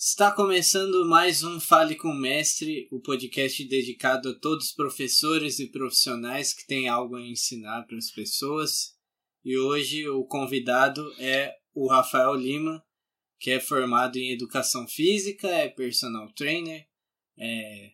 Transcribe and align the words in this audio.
Está 0.00 0.30
começando 0.30 1.04
mais 1.06 1.42
um 1.42 1.58
Fale 1.58 1.96
com 1.96 2.10
o 2.10 2.14
Mestre, 2.14 2.86
o 2.88 3.00
podcast 3.00 3.64
dedicado 3.64 4.28
a 4.28 4.34
todos 4.38 4.66
os 4.66 4.72
professores 4.72 5.58
e 5.58 5.66
profissionais 5.66 6.52
que 6.52 6.64
têm 6.64 6.86
algo 6.86 7.16
a 7.16 7.20
ensinar 7.20 7.82
para 7.82 7.96
as 7.96 8.08
pessoas. 8.08 8.96
E 9.44 9.58
hoje 9.58 10.08
o 10.08 10.24
convidado 10.24 11.12
é 11.18 11.52
o 11.74 11.88
Rafael 11.88 12.32
Lima, 12.36 12.80
que 13.40 13.50
é 13.50 13.58
formado 13.58 14.16
em 14.18 14.30
Educação 14.30 14.86
Física, 14.86 15.48
é 15.48 15.68
personal 15.68 16.32
trainer, 16.32 16.86
é, 17.36 17.90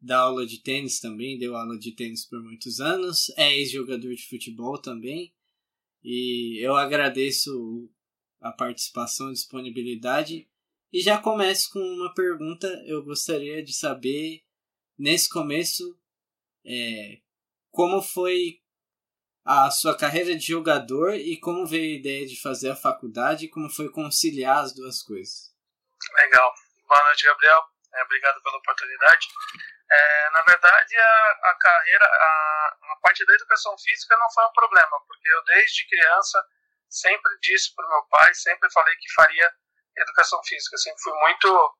dá 0.00 0.20
aula 0.20 0.46
de 0.46 0.62
tênis 0.62 1.00
também, 1.00 1.36
deu 1.36 1.56
aula 1.56 1.76
de 1.76 1.90
tênis 1.90 2.24
por 2.24 2.40
muitos 2.40 2.78
anos, 2.78 3.28
é 3.36 3.56
ex-jogador 3.56 4.14
de 4.14 4.28
futebol 4.28 4.78
também. 4.78 5.34
E 6.04 6.64
eu 6.64 6.76
agradeço 6.76 7.90
a 8.40 8.52
participação 8.52 9.30
e 9.30 9.32
disponibilidade 9.32 10.48
e 10.92 11.00
já 11.00 11.18
começo 11.18 11.70
com 11.72 11.78
uma 11.78 12.12
pergunta. 12.14 12.66
Eu 12.86 13.02
gostaria 13.02 13.62
de 13.62 13.72
saber, 13.72 14.42
nesse 14.98 15.28
começo, 15.28 15.98
é, 16.66 17.20
como 17.70 18.02
foi 18.02 18.60
a 19.44 19.70
sua 19.70 19.96
carreira 19.96 20.36
de 20.36 20.46
jogador 20.46 21.14
e 21.14 21.38
como 21.40 21.66
veio 21.66 21.94
a 21.94 21.98
ideia 21.98 22.26
de 22.26 22.40
fazer 22.40 22.70
a 22.70 22.76
faculdade 22.76 23.46
e 23.46 23.50
como 23.50 23.70
foi 23.70 23.90
conciliar 23.90 24.58
as 24.58 24.74
duas 24.74 25.02
coisas. 25.02 25.54
Legal. 26.14 26.54
Boa 26.86 27.04
noite, 27.04 27.24
Gabriel. 27.24 27.62
É, 27.94 28.02
obrigado 28.02 28.42
pela 28.42 28.58
oportunidade. 28.58 29.28
É, 29.90 30.30
na 30.30 30.42
verdade, 30.42 30.96
a, 30.96 31.50
a 31.50 31.56
carreira, 31.58 32.04
a, 32.04 32.76
a, 32.92 32.96
parte 33.02 33.24
da 33.26 33.34
educação 33.34 33.76
física 33.78 34.16
não 34.18 34.30
foi 34.32 34.44
um 34.44 34.52
problema, 34.52 35.00
porque 35.06 35.28
eu 35.28 35.42
desde 35.44 35.88
criança 35.88 36.44
sempre 36.88 37.30
disse 37.40 37.74
para 37.74 37.86
o 37.86 37.90
meu 37.90 38.02
pai, 38.08 38.32
sempre 38.34 38.70
falei 38.72 38.94
que 38.96 39.12
faria 39.12 39.52
educação 40.02 40.40
física. 40.44 40.76
Sempre 40.78 41.02
fui 41.02 41.12
muito 41.20 41.74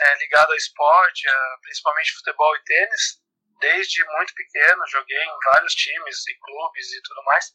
é, 0.00 0.18
ligado 0.18 0.50
ao 0.50 0.56
esporte, 0.56 1.28
a, 1.28 1.58
principalmente 1.62 2.14
futebol 2.14 2.56
e 2.56 2.64
tênis. 2.64 3.20
Desde 3.58 4.04
muito 4.04 4.34
pequeno, 4.34 4.86
joguei 4.88 5.22
em 5.22 5.38
vários 5.52 5.74
times 5.74 6.26
e 6.26 6.38
clubes 6.38 6.92
e 6.92 7.02
tudo 7.02 7.22
mais. 7.24 7.52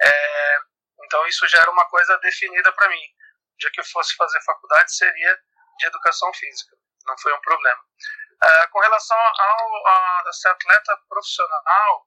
É, 0.00 0.58
então 1.04 1.26
isso 1.26 1.48
já 1.48 1.60
era 1.60 1.70
uma 1.70 1.88
coisa 1.88 2.18
definida 2.18 2.72
para 2.72 2.88
mim. 2.88 3.02
Dia 3.58 3.70
que 3.72 3.80
eu 3.80 3.84
fosse 3.86 4.14
fazer 4.14 4.40
faculdade 4.42 4.94
seria 4.94 5.38
de 5.78 5.86
educação 5.86 6.32
física. 6.34 6.76
Não 7.06 7.18
foi 7.18 7.32
um 7.32 7.40
problema. 7.40 7.82
É, 8.42 8.66
com 8.68 8.78
relação 8.80 9.16
ao, 9.16 9.86
a 9.86 10.32
ser 10.32 10.48
atleta 10.48 10.96
profissional, 11.08 12.06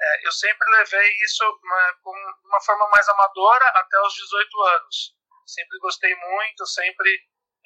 é, 0.00 0.26
eu 0.26 0.32
sempre 0.32 0.68
levei 0.76 1.10
isso 1.24 1.44
uma, 1.64 1.94
com 2.02 2.10
uma 2.44 2.60
forma 2.60 2.88
mais 2.90 3.08
amadora 3.08 3.66
até 3.76 4.00
os 4.02 4.14
18 4.14 4.62
anos 4.62 5.21
sempre 5.46 5.78
gostei 5.78 6.14
muito, 6.14 6.66
sempre 6.66 7.10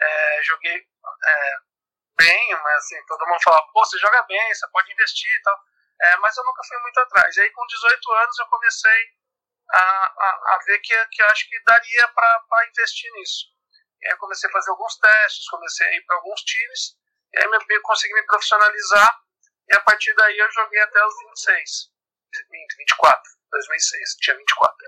é, 0.01 0.43
joguei 0.45 0.77
é, 0.77 1.57
bem, 2.19 2.55
mas 2.63 2.77
assim, 2.77 2.97
todo 3.07 3.27
mundo 3.27 3.43
falava, 3.43 3.67
pô, 3.73 3.85
você 3.85 3.99
joga 3.99 4.23
bem, 4.25 4.55
você 4.55 4.67
pode 4.69 4.93
investir 4.93 5.31
e 5.31 5.43
tal. 5.43 5.59
É, 6.01 6.17
mas 6.19 6.37
eu 6.37 6.45
nunca 6.45 6.63
fui 6.69 6.79
muito 6.79 6.99
atrás. 7.01 7.37
E 7.37 7.41
aí, 7.41 7.51
com 7.51 7.67
18 7.67 8.13
anos, 8.13 8.39
eu 8.39 8.47
comecei 8.47 9.11
a, 9.73 9.81
a, 9.81 10.55
a 10.55 10.59
ver 10.67 10.79
que, 10.81 11.07
que 11.07 11.23
acho 11.23 11.49
que 11.49 11.63
daria 11.65 12.09
para 12.09 12.69
investir 12.69 13.11
nisso. 13.15 13.47
E 14.03 14.07
aí, 14.07 14.13
eu 14.13 14.19
comecei 14.19 14.49
a 14.49 14.53
fazer 14.53 14.71
alguns 14.71 14.97
testes, 14.99 15.49
comecei 15.49 15.87
a 15.87 15.97
ir 15.97 16.05
para 16.05 16.17
alguns 16.17 16.41
times, 16.43 16.97
e 17.33 17.39
aí 17.39 17.51
eu 17.71 17.83
consegui 17.83 18.15
me 18.15 18.27
profissionalizar. 18.27 19.21
E 19.69 19.75
a 19.75 19.81
partir 19.81 20.15
daí, 20.15 20.37
eu 20.39 20.51
joguei 20.53 20.81
até 20.81 21.05
os 21.05 21.15
26, 21.19 21.91
24, 22.79 23.23
2006, 23.51 24.17
tinha 24.21 24.37
24. 24.37 24.87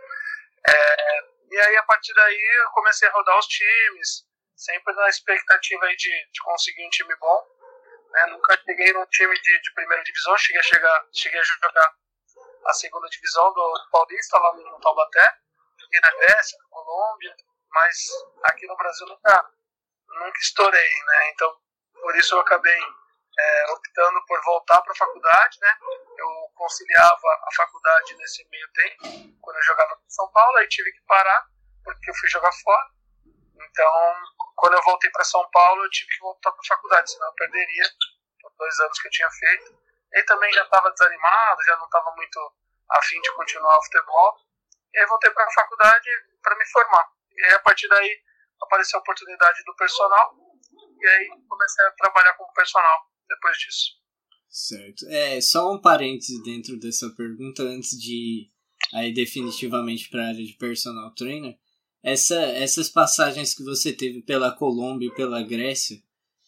É, 0.68 1.37
e 1.50 1.60
aí, 1.60 1.76
a 1.76 1.82
partir 1.84 2.12
daí, 2.14 2.62
eu 2.64 2.70
comecei 2.70 3.08
a 3.08 3.12
rodar 3.12 3.38
os 3.38 3.46
times, 3.46 4.26
sempre 4.56 4.94
na 4.94 5.08
expectativa 5.08 5.86
aí 5.86 5.96
de, 5.96 6.10
de 6.32 6.40
conseguir 6.42 6.86
um 6.86 6.90
time 6.90 7.14
bom. 7.16 7.58
Né? 8.10 8.26
Nunca 8.26 8.58
cheguei 8.64 8.92
num 8.92 9.06
time 9.06 9.34
de, 9.40 9.60
de 9.60 9.74
primeira 9.74 10.02
divisão, 10.02 10.36
cheguei 10.36 10.60
a, 10.60 10.64
chegar, 10.64 11.06
cheguei 11.12 11.40
a 11.40 11.42
jogar 11.42 11.94
a 12.66 12.72
segunda 12.74 13.08
divisão 13.08 13.52
do 13.52 13.88
Paulista, 13.90 14.38
lá 14.38 14.54
no 14.54 14.80
Taubaté. 14.80 15.38
Joguei 15.80 16.00
na 16.00 16.10
Grécia, 16.10 16.58
na 16.58 16.68
Colômbia, 16.70 17.36
mas 17.70 17.96
aqui 18.44 18.66
no 18.66 18.76
Brasil 18.76 19.06
nunca, 19.06 19.50
nunca 20.08 20.38
estourei, 20.40 20.90
né? 21.06 21.30
Então, 21.30 21.56
por 21.94 22.16
isso 22.16 22.34
eu 22.34 22.40
acabei 22.40 22.78
é, 23.38 23.72
optando 23.72 24.24
por 24.26 24.42
voltar 24.44 24.82
para 24.82 24.92
a 24.92 24.96
faculdade, 24.96 25.58
né? 25.60 25.76
Eu 26.18 26.37
conciliava 26.58 27.28
a 27.46 27.48
faculdade 27.56 28.16
nesse 28.16 28.46
meio 28.50 28.68
tempo, 28.72 29.38
quando 29.40 29.56
eu 29.56 29.62
jogava 29.62 29.94
em 29.94 30.10
São 30.10 30.30
Paulo, 30.32 30.58
aí 30.58 30.68
tive 30.68 30.92
que 30.92 31.00
parar, 31.06 31.46
porque 31.84 32.10
eu 32.10 32.14
fui 32.16 32.28
jogar 32.28 32.52
fora. 32.52 32.90
Então, 33.54 34.14
quando 34.56 34.74
eu 34.74 34.82
voltei 34.82 35.10
para 35.10 35.24
São 35.24 35.48
Paulo, 35.50 35.84
eu 35.84 35.90
tive 35.90 36.10
que 36.10 36.20
voltar 36.20 36.50
para 36.50 36.60
a 36.60 36.68
faculdade, 36.68 37.10
senão 37.10 37.28
eu 37.28 37.34
perderia 37.34 37.84
os 37.84 38.56
dois 38.56 38.80
anos 38.80 39.00
que 39.00 39.06
eu 39.06 39.12
tinha 39.12 39.30
feito. 39.30 39.78
E 40.12 40.22
também 40.24 40.52
já 40.52 40.64
estava 40.64 40.90
desanimado, 40.90 41.64
já 41.64 41.76
não 41.76 41.84
estava 41.84 42.10
muito 42.16 42.56
afim 42.90 43.20
de 43.20 43.32
continuar 43.34 43.78
o 43.78 43.84
futebol. 43.84 44.36
E 44.92 44.98
aí 44.98 45.06
voltei 45.06 45.30
para 45.30 45.44
a 45.44 45.52
faculdade 45.52 46.08
para 46.42 46.56
me 46.56 46.66
formar. 46.66 47.08
E 47.36 47.44
aí, 47.44 47.54
a 47.54 47.60
partir 47.60 47.88
daí, 47.88 48.22
apareceu 48.60 48.98
a 48.98 49.02
oportunidade 49.02 49.62
do 49.64 49.76
personal, 49.76 50.34
e 51.00 51.06
aí 51.06 51.28
comecei 51.48 51.84
a 51.84 51.92
trabalhar 51.92 52.34
como 52.34 52.52
personal 52.52 53.06
depois 53.28 53.56
disso. 53.58 53.97
Certo. 54.48 55.06
É, 55.08 55.40
só 55.40 55.72
um 55.72 55.80
parêntese 55.80 56.42
dentro 56.42 56.78
dessa 56.78 57.10
pergunta 57.10 57.62
antes 57.62 57.90
de 57.98 58.50
aí 58.92 59.12
definitivamente 59.12 60.08
para 60.08 60.24
a 60.24 60.28
área 60.28 60.44
de 60.44 60.54
personal 60.54 61.14
trainer. 61.14 61.58
Essa, 62.02 62.36
essas 62.36 62.88
passagens 62.88 63.54
que 63.54 63.62
você 63.62 63.92
teve 63.92 64.22
pela 64.22 64.54
Colômbia 64.54 65.08
e 65.08 65.14
pela 65.14 65.42
Grécia, 65.42 66.00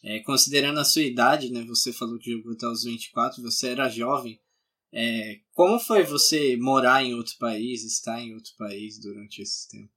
é, 0.03 0.21
considerando 0.21 0.81
a 0.81 0.85
sua 0.85 1.03
idade, 1.03 1.53
né, 1.53 1.63
você 1.65 1.93
falou 1.93 2.19
que 2.19 2.31
jogou 2.31 2.53
até 2.53 2.67
os 2.67 2.85
24, 2.85 3.43
você 3.43 3.69
era 3.69 3.89
jovem. 3.89 4.41
É, 4.93 5.41
como 5.53 5.79
foi 5.79 6.03
você 6.03 6.57
morar 6.57 7.05
em 7.05 7.15
outro 7.15 7.37
país, 7.39 7.85
estar 7.85 8.21
em 8.21 8.35
outro 8.35 8.53
país 8.57 8.99
durante 8.99 9.43
esse 9.43 9.69
tempo? 9.69 9.93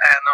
É, 0.00 0.14
não, 0.24 0.32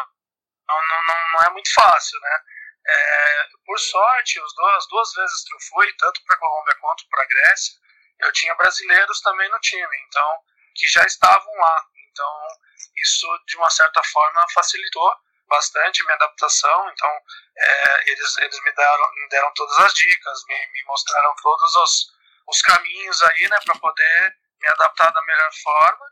não, 0.68 1.06
não, 1.06 1.32
não 1.34 1.46
é 1.46 1.52
muito 1.52 1.72
fácil, 1.72 2.18
né? 2.20 2.53
É, 2.86 3.48
por 3.64 3.78
sorte, 3.78 4.40
as 4.40 4.86
duas 4.88 5.12
vezes 5.14 5.44
que 5.44 5.54
eu 5.54 5.60
fui, 5.68 5.92
tanto 5.96 6.22
para 6.24 6.36
a 6.36 6.38
Colômbia 6.38 6.76
quanto 6.80 7.08
para 7.08 7.22
a 7.22 7.26
Grécia, 7.26 7.74
eu 8.20 8.32
tinha 8.32 8.54
brasileiros 8.54 9.20
também 9.20 9.48
no 9.50 9.60
time, 9.60 9.96
então 10.06 10.38
que 10.74 10.86
já 10.88 11.04
estavam 11.04 11.54
lá. 11.54 11.86
Então 12.10 12.48
isso 12.96 13.26
de 13.46 13.56
uma 13.56 13.70
certa 13.70 14.02
forma 14.04 14.44
facilitou 14.52 15.12
bastante 15.48 16.02
minha 16.04 16.14
adaptação. 16.14 16.90
Então 16.90 17.20
é, 17.56 18.10
eles, 18.10 18.38
eles 18.38 18.62
me, 18.62 18.72
deram, 18.72 19.14
me 19.14 19.28
deram 19.28 19.52
todas 19.54 19.78
as 19.78 19.94
dicas, 19.94 20.44
me, 20.46 20.54
me 20.54 20.84
mostraram 20.86 21.34
todos 21.42 21.74
os, 21.76 22.06
os 22.48 22.62
caminhos 22.62 23.22
aí, 23.22 23.48
né, 23.48 23.58
para 23.64 23.78
poder 23.78 24.36
me 24.60 24.68
adaptar 24.68 25.10
da 25.10 25.22
melhor 25.22 25.50
forma 25.62 26.06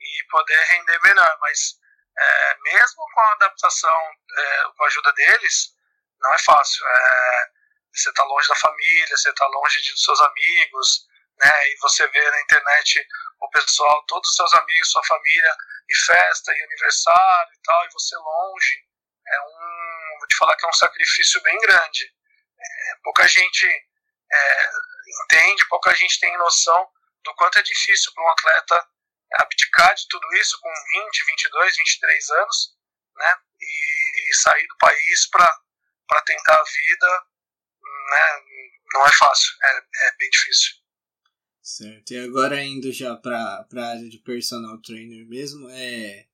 e 0.00 0.24
poder 0.30 0.64
render 0.64 1.00
melhor. 1.02 1.38
Mas 1.40 1.78
é, 2.18 2.56
mesmo 2.62 3.04
com 3.14 3.20
a 3.20 3.32
adaptação, 3.32 4.10
é, 4.36 4.64
com 4.76 4.84
a 4.84 4.86
ajuda 4.86 5.12
deles, 5.12 5.77
não 6.20 6.34
é 6.34 6.38
fácil. 6.38 6.86
É, 6.86 7.50
você 7.94 8.08
está 8.10 8.24
longe 8.24 8.48
da 8.48 8.56
família, 8.56 9.16
você 9.16 9.30
está 9.30 9.46
longe 9.46 9.80
de 9.80 10.00
seus 10.00 10.20
amigos, 10.20 11.06
né? 11.38 11.68
E 11.68 11.76
você 11.80 12.06
vê 12.08 12.30
na 12.30 12.40
internet 12.40 13.06
o 13.40 13.50
pessoal, 13.50 14.04
todos 14.06 14.28
os 14.28 14.36
seus 14.36 14.52
amigos, 14.54 14.90
sua 14.90 15.04
família, 15.04 15.56
e 15.88 15.96
festa, 15.96 16.52
e 16.52 16.62
aniversário 16.62 17.52
e 17.54 17.62
tal, 17.62 17.86
e 17.86 17.92
você 17.92 18.16
longe. 18.16 18.84
É 19.26 19.40
um, 19.40 20.18
vou 20.18 20.28
te 20.28 20.36
falar 20.36 20.56
que 20.56 20.66
é 20.66 20.68
um 20.68 20.72
sacrifício 20.72 21.40
bem 21.42 21.58
grande. 21.58 22.04
É, 22.60 22.94
pouca 23.02 23.26
gente 23.26 23.66
é, 23.66 24.70
entende, 25.24 25.66
pouca 25.68 25.94
gente 25.94 26.20
tem 26.20 26.36
noção 26.36 26.90
do 27.24 27.34
quanto 27.34 27.58
é 27.58 27.62
difícil 27.62 28.12
para 28.12 28.24
um 28.24 28.30
atleta 28.30 28.88
abdicar 29.34 29.94
de 29.94 30.08
tudo 30.08 30.26
isso 30.36 30.58
com 30.60 30.72
20, 31.04 31.24
22, 31.26 31.76
23 31.76 32.30
anos, 32.30 32.76
né? 33.16 33.36
E, 33.60 34.30
e 34.30 34.34
sair 34.36 34.66
do 34.66 34.76
país 34.78 35.28
para 35.30 35.60
para 36.08 36.22
tentar 36.22 36.54
a 36.54 36.64
vida, 36.64 37.06
né, 38.10 38.58
não 38.94 39.06
é 39.06 39.12
fácil, 39.12 39.52
é, 39.62 39.78
é 40.08 40.16
bem 40.18 40.30
difícil. 40.30 40.72
Certo, 41.62 42.12
e 42.12 42.18
agora 42.18 42.64
indo 42.64 42.90
já 42.90 43.14
para 43.14 43.66
a 43.76 43.86
área 43.86 44.08
de 44.08 44.18
personal 44.18 44.80
trainer 44.80 45.28
mesmo, 45.28 45.68
é... 45.68 46.24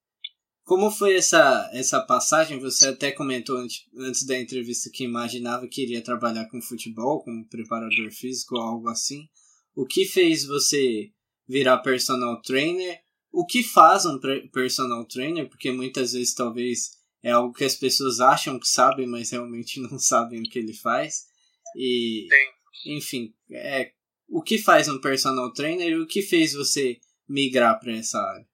como 0.62 0.92
foi 0.92 1.16
essa, 1.16 1.68
essa 1.74 2.00
passagem? 2.00 2.60
Você 2.60 2.86
até 2.86 3.10
comentou 3.10 3.56
antes, 3.58 3.84
antes 3.98 4.24
da 4.24 4.38
entrevista 4.38 4.90
que 4.92 5.02
imaginava 5.02 5.66
que 5.66 5.82
iria 5.82 6.04
trabalhar 6.04 6.48
com 6.48 6.62
futebol, 6.62 7.22
como 7.24 7.48
preparador 7.48 8.12
físico 8.12 8.54
ou 8.54 8.62
algo 8.62 8.88
assim. 8.88 9.28
O 9.74 9.84
que 9.84 10.06
fez 10.06 10.46
você 10.46 11.10
virar 11.48 11.78
personal 11.78 12.40
trainer? 12.40 13.02
O 13.32 13.44
que 13.44 13.64
faz 13.64 14.06
um 14.06 14.20
personal 14.52 15.04
trainer? 15.04 15.48
Porque 15.48 15.72
muitas 15.72 16.12
vezes 16.12 16.32
talvez 16.32 16.92
é 17.24 17.30
algo 17.30 17.54
que 17.54 17.64
as 17.64 17.74
pessoas 17.74 18.20
acham 18.20 18.60
que 18.60 18.68
sabem, 18.68 19.06
mas 19.06 19.30
realmente 19.30 19.80
não 19.90 19.98
sabem 19.98 20.40
o 20.40 20.50
que 20.50 20.58
ele 20.58 20.74
faz. 20.74 21.26
E, 21.74 22.28
Sim. 22.28 22.96
enfim, 22.96 23.34
é, 23.50 23.92
o 24.28 24.42
que 24.42 24.62
faz 24.62 24.88
um 24.88 25.00
personal 25.00 25.52
trainer 25.52 25.88
e 25.88 25.98
o 25.98 26.06
que 26.06 26.20
fez 26.20 26.52
você 26.52 27.00
migrar 27.26 27.80
para 27.80 27.92
essa 27.92 28.18
área? 28.18 28.46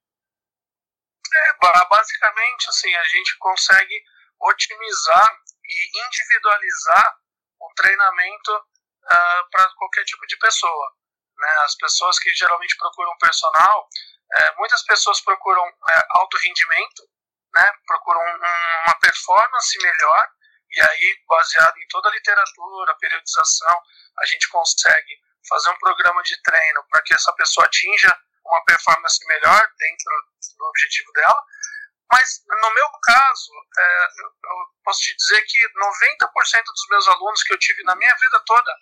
É, 1.33 1.87
basicamente, 1.91 2.69
assim, 2.69 2.95
a 2.95 3.05
gente 3.05 3.37
consegue 3.39 3.95
otimizar 4.41 5.39
e 5.65 6.07
individualizar 6.07 7.19
o 7.61 7.75
treinamento 7.75 8.53
uh, 8.53 9.51
para 9.51 9.69
qualquer 9.77 10.05
tipo 10.05 10.27
de 10.27 10.37
pessoa. 10.39 10.95
Né? 11.37 11.49
As 11.65 11.77
pessoas 11.77 12.19
que 12.19 12.33
geralmente 12.35 12.77
procuram 12.77 13.17
personal, 13.19 13.89
é, 14.33 14.55
muitas 14.57 14.83
pessoas 14.85 15.21
procuram 15.21 15.67
é, 15.67 16.07
alto 16.11 16.37
rendimento, 16.39 17.03
né? 17.55 17.73
procuram 17.87 18.21
um, 18.21 18.85
uma 18.85 18.99
performance 19.01 19.79
melhor, 19.83 20.29
e 20.73 20.81
aí, 20.81 21.23
baseado 21.27 21.77
em 21.79 21.89
toda 21.89 22.09
a 22.09 22.13
literatura, 22.13 22.97
periodização, 23.01 23.83
a 24.21 24.27
gente 24.27 24.49
consegue 24.49 25.19
fazer 25.49 25.71
um 25.71 25.79
programa 25.79 26.23
de 26.23 26.41
treino 26.43 26.85
para 26.89 27.03
que 27.03 27.15
essa 27.15 27.33
pessoa 27.33 27.67
atinja 27.67 28.17
uma 28.45 28.65
performance 28.65 29.19
melhor 29.27 29.69
dentro 29.79 30.13
do 30.59 30.65
objetivo 30.65 31.13
dela. 31.13 31.43
Mas 32.13 32.43
no 32.47 32.75
meu 32.75 32.91
caso, 33.03 33.53
é, 33.79 34.07
eu 34.25 34.57
posso 34.85 35.01
te 35.01 35.15
dizer 35.17 35.43
que 35.43 35.59
90% 35.69 36.65
dos 36.65 36.87
meus 36.91 37.09
alunos 37.09 37.43
que 37.43 37.53
eu 37.53 37.59
tive 37.59 37.83
na 37.85 37.95
minha 37.95 38.15
vida 38.17 38.43
toda 38.47 38.73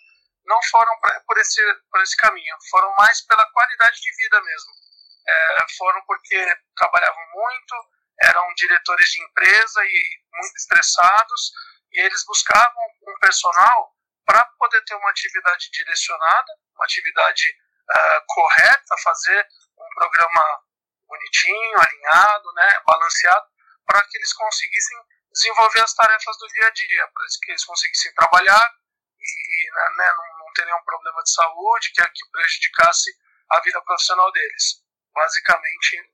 não 0.45 0.59
foram 0.71 0.99
pra, 0.99 1.19
por, 1.21 1.37
esse, 1.37 1.61
por 1.91 2.01
esse 2.01 2.17
caminho, 2.17 2.55
foram 2.71 2.93
mais 2.95 3.21
pela 3.25 3.45
qualidade 3.51 4.01
de 4.01 4.15
vida 4.15 4.41
mesmo. 4.41 4.71
É, 5.27 5.65
foram 5.77 6.01
porque 6.07 6.57
trabalhavam 6.75 7.23
muito, 7.31 7.75
eram 8.21 8.53
diretores 8.55 9.09
de 9.09 9.23
empresa 9.23 9.83
e 9.83 10.19
muito 10.33 10.55
estressados, 10.55 11.51
e 11.91 12.01
eles 12.01 12.23
buscavam 12.25 12.83
um 13.07 13.19
personal 13.19 13.95
para 14.25 14.45
poder 14.59 14.83
ter 14.83 14.95
uma 14.95 15.09
atividade 15.09 15.69
direcionada, 15.71 16.53
uma 16.75 16.85
atividade 16.85 17.49
uh, 17.49 18.23
correta, 18.27 18.95
fazer 19.03 19.47
um 19.77 19.89
programa 19.95 20.61
bonitinho, 21.07 21.79
alinhado, 21.79 22.53
né, 22.53 22.79
balanceado, 22.85 23.47
para 23.85 24.05
que 24.05 24.17
eles 24.17 24.33
conseguissem 24.33 24.97
desenvolver 25.31 25.81
as 25.81 25.93
tarefas 25.93 26.37
do 26.37 26.47
dia 26.47 26.67
a 26.67 26.69
dia, 26.71 27.07
para 27.07 27.25
que 27.43 27.51
eles 27.51 27.65
conseguissem 27.65 28.13
trabalhar 28.13 28.71
e 29.19 29.71
né, 29.71 29.89
né, 29.97 30.13
não, 30.13 30.45
não 30.45 30.53
ter 30.53 30.65
nenhum 30.65 30.83
problema 30.83 31.21
de 31.23 31.33
saúde 31.33 31.91
que, 31.93 32.03
que 32.03 32.31
prejudicasse 32.31 33.11
a 33.49 33.59
vida 33.61 33.81
profissional 33.81 34.31
deles. 34.31 34.83
Basicamente, 35.13 36.13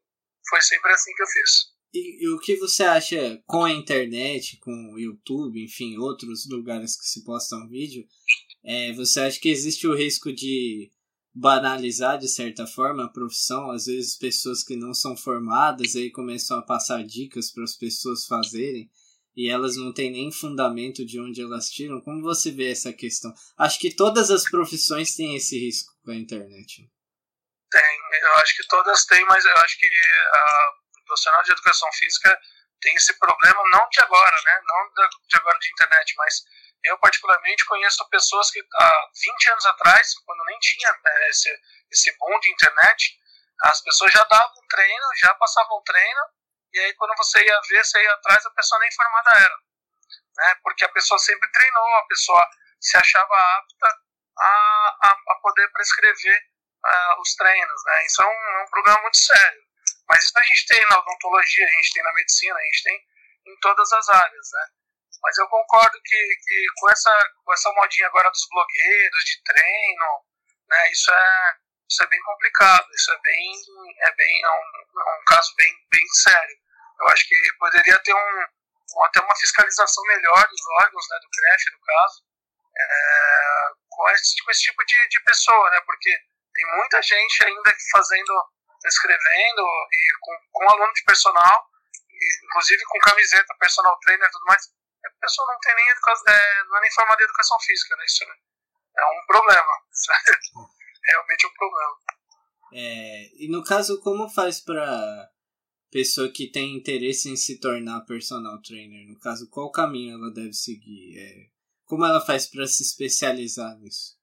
foi 0.49 0.61
sempre 0.61 0.93
assim 0.93 1.13
que 1.13 1.21
eu 1.21 1.27
fiz. 1.27 1.74
E, 1.95 2.25
e, 2.25 2.27
o 2.27 2.37
que 2.37 2.57
você 2.57 2.83
acha 2.83 3.41
com 3.45 3.63
a 3.63 3.71
internet, 3.71 4.57
com 4.57 4.93
o 4.93 4.99
YouTube, 4.99 5.63
enfim, 5.63 5.97
outros 5.97 6.45
lugares 6.49 6.97
que 6.97 7.05
se 7.05 7.23
postam 7.23 7.69
vídeo, 7.69 8.05
é, 8.65 8.91
você 8.91 9.21
acha 9.21 9.39
que 9.39 9.47
existe 9.47 9.87
o 9.87 9.95
risco 9.95 10.33
de 10.33 10.91
banalizar 11.33 12.17
de 12.17 12.27
certa 12.27 12.67
forma 12.67 13.05
a 13.05 13.09
profissão? 13.09 13.71
Às 13.71 13.85
vezes 13.85 14.17
pessoas 14.17 14.61
que 14.61 14.75
não 14.75 14.93
são 14.93 15.15
formadas 15.15 15.95
aí 15.95 16.11
começam 16.11 16.57
a 16.57 16.61
passar 16.61 17.01
dicas 17.01 17.49
para 17.49 17.63
as 17.63 17.77
pessoas 17.77 18.25
fazerem 18.25 18.91
e 19.33 19.49
elas 19.49 19.77
não 19.77 19.93
têm 19.93 20.11
nem 20.11 20.29
fundamento 20.33 21.05
de 21.05 21.17
onde 21.17 21.41
elas 21.41 21.69
tiram. 21.69 22.01
Como 22.01 22.21
você 22.21 22.51
vê 22.51 22.71
essa 22.71 22.91
questão? 22.91 23.33
Acho 23.57 23.79
que 23.79 23.95
todas 23.95 24.29
as 24.29 24.43
profissões 24.49 25.15
têm 25.15 25.37
esse 25.37 25.57
risco 25.57 25.93
com 26.03 26.11
a 26.11 26.15
internet. 26.15 26.89
Tem, 27.71 27.97
eu 28.21 28.33
acho 28.35 28.55
que 28.57 28.67
todas 28.67 29.05
têm, 29.05 29.25
mas 29.25 29.45
eu 29.45 29.53
acho 29.53 29.79
que 29.79 29.85
a 29.85 30.84
profissional 31.15 31.43
de 31.43 31.51
educação 31.53 31.91
física 31.93 32.39
tem 32.81 32.93
esse 32.95 33.17
problema 33.17 33.63
não 33.71 33.87
de 33.89 34.01
agora, 34.01 34.41
né? 34.43 34.61
Não 34.65 34.91
de 35.27 35.35
agora 35.37 35.57
de 35.57 35.71
internet, 35.71 36.13
mas 36.17 36.43
eu 36.83 36.99
particularmente 36.99 37.65
conheço 37.65 38.07
pessoas 38.09 38.51
que 38.51 38.59
há 38.59 39.09
20 39.23 39.49
anos 39.51 39.65
atrás, 39.65 40.13
quando 40.25 40.43
nem 40.45 40.59
tinha 40.59 40.91
né, 40.91 41.29
esse, 41.29 41.49
esse 41.91 42.15
boom 42.17 42.39
de 42.41 42.51
internet, 42.51 43.17
as 43.63 43.81
pessoas 43.81 44.11
já 44.11 44.23
davam 44.25 44.61
treino, 44.69 45.05
já 45.15 45.33
passavam 45.35 45.81
treino, 45.83 46.21
e 46.73 46.79
aí 46.79 46.93
quando 46.95 47.15
você 47.17 47.43
ia 47.43 47.61
ver, 47.69 47.83
você 47.83 48.03
ia 48.03 48.13
atrás, 48.13 48.45
a 48.45 48.51
pessoa 48.51 48.79
nem 48.81 48.91
formada 48.91 49.31
era. 49.31 49.57
Né? 50.37 50.55
Porque 50.61 50.85
a 50.85 50.89
pessoa 50.89 51.17
sempre 51.17 51.49
treinou, 51.51 51.95
a 51.95 52.07
pessoa 52.07 52.47
se 52.79 52.97
achava 52.97 53.33
apta 53.57 53.99
a, 54.37 54.97
a, 55.01 55.09
a 55.29 55.35
poder 55.41 55.67
prescrever 55.71 56.39
uh, 56.85 57.21
os 57.21 57.35
treinos. 57.35 57.81
Né? 57.85 58.05
Isso 58.05 58.21
é 58.21 58.25
um, 58.25 58.59
é 58.59 58.63
um 58.63 58.69
problema 58.69 59.01
muito 59.01 59.17
sério. 59.17 59.64
Mas 60.07 60.23
isso 60.23 60.37
a 60.37 60.43
gente 60.43 60.65
tem 60.67 60.85
na 60.89 60.99
odontologia, 60.99 61.65
a 61.65 61.71
gente 61.71 61.93
tem 61.93 62.03
na 62.03 62.13
medicina, 62.13 62.55
a 62.55 62.63
gente 62.63 62.83
tem 62.83 62.99
em 63.47 63.59
todas 63.59 63.91
as 63.91 64.09
áreas, 64.09 64.47
né? 64.53 64.65
Mas 65.23 65.37
eu 65.37 65.47
concordo 65.47 65.99
que, 66.03 66.35
que 66.43 66.65
com, 66.77 66.91
essa, 66.91 67.33
com 67.43 67.53
essa 67.53 67.71
modinha 67.73 68.07
agora 68.07 68.29
dos 68.29 68.47
blogueiros, 68.49 69.23
de 69.23 69.43
treino, 69.43 70.25
né, 70.69 70.91
isso 70.91 71.11
é, 71.11 71.55
isso 71.89 72.03
é 72.03 72.07
bem 72.07 72.21
complicado, 72.21 72.87
isso 72.93 73.11
é 73.11 73.19
bem, 73.21 73.53
é 74.01 74.11
bem 74.11 74.43
é 74.43 74.49
um, 74.49 75.01
é 75.01 75.19
um 75.19 75.23
caso 75.25 75.53
bem, 75.55 75.73
bem 75.89 76.07
sério. 76.09 76.57
Eu 77.01 77.07
acho 77.07 77.27
que 77.27 77.35
poderia 77.59 77.97
ter 78.03 78.13
um, 78.13 79.03
até 79.05 79.19
uma 79.21 79.35
fiscalização 79.35 80.03
melhor 80.05 80.47
dos 80.47 80.61
órgãos, 80.81 81.05
né, 81.09 81.19
do 81.21 81.29
CREF, 81.29 81.71
no 81.71 81.81
caso, 81.81 82.23
é, 82.77 83.69
com, 83.89 84.09
esse, 84.09 84.43
com 84.43 84.51
esse 84.51 84.61
tipo 84.61 84.85
de, 84.85 85.07
de 85.07 85.23
pessoa, 85.23 85.71
né, 85.71 85.81
porque 85.85 86.11
tem 86.53 86.77
muita 86.77 87.01
gente 87.01 87.43
ainda 87.45 87.75
fazendo 87.91 88.33
escrevendo 88.87 89.61
e 89.91 90.19
com, 90.21 90.37
com 90.51 90.71
aluno 90.71 90.93
de 90.93 91.03
personal, 91.03 91.69
inclusive 92.43 92.83
com 92.85 92.99
camiseta, 92.99 93.55
personal 93.59 93.97
trainer 93.99 94.27
e 94.27 94.31
tudo 94.31 94.45
mais, 94.45 94.67
a 95.05 95.09
pessoa 95.21 95.47
não 95.51 95.59
tem 95.59 95.75
nem 95.75 95.89
educação, 95.89 96.33
é, 96.33 96.63
não 96.65 96.77
é 96.77 96.81
nem 96.81 96.91
formada 96.91 97.21
em 97.21 97.25
educação 97.25 97.59
física, 97.59 97.95
né? 97.95 98.05
Isso 98.05 98.25
né? 98.25 98.35
é 98.97 99.05
um 99.05 99.25
problema. 99.27 99.73
Realmente 101.05 101.47
um 101.47 101.53
problema. 101.53 101.97
É, 102.73 103.43
e 103.43 103.47
no 103.49 103.63
caso, 103.63 104.01
como 104.01 104.29
faz 104.29 104.59
para 104.59 105.29
pessoa 105.91 106.31
que 106.31 106.51
tem 106.51 106.75
interesse 106.75 107.29
em 107.29 107.37
se 107.37 107.59
tornar 107.59 108.01
personal 108.01 108.59
trainer? 108.61 109.07
No 109.07 109.19
caso, 109.19 109.49
qual 109.49 109.71
caminho 109.71 110.17
ela 110.17 110.33
deve 110.33 110.53
seguir? 110.53 111.17
É, 111.17 111.49
como 111.85 112.05
ela 112.05 112.19
faz 112.19 112.47
para 112.47 112.65
se 112.65 112.83
especializar 112.83 113.77
nisso? 113.77 114.17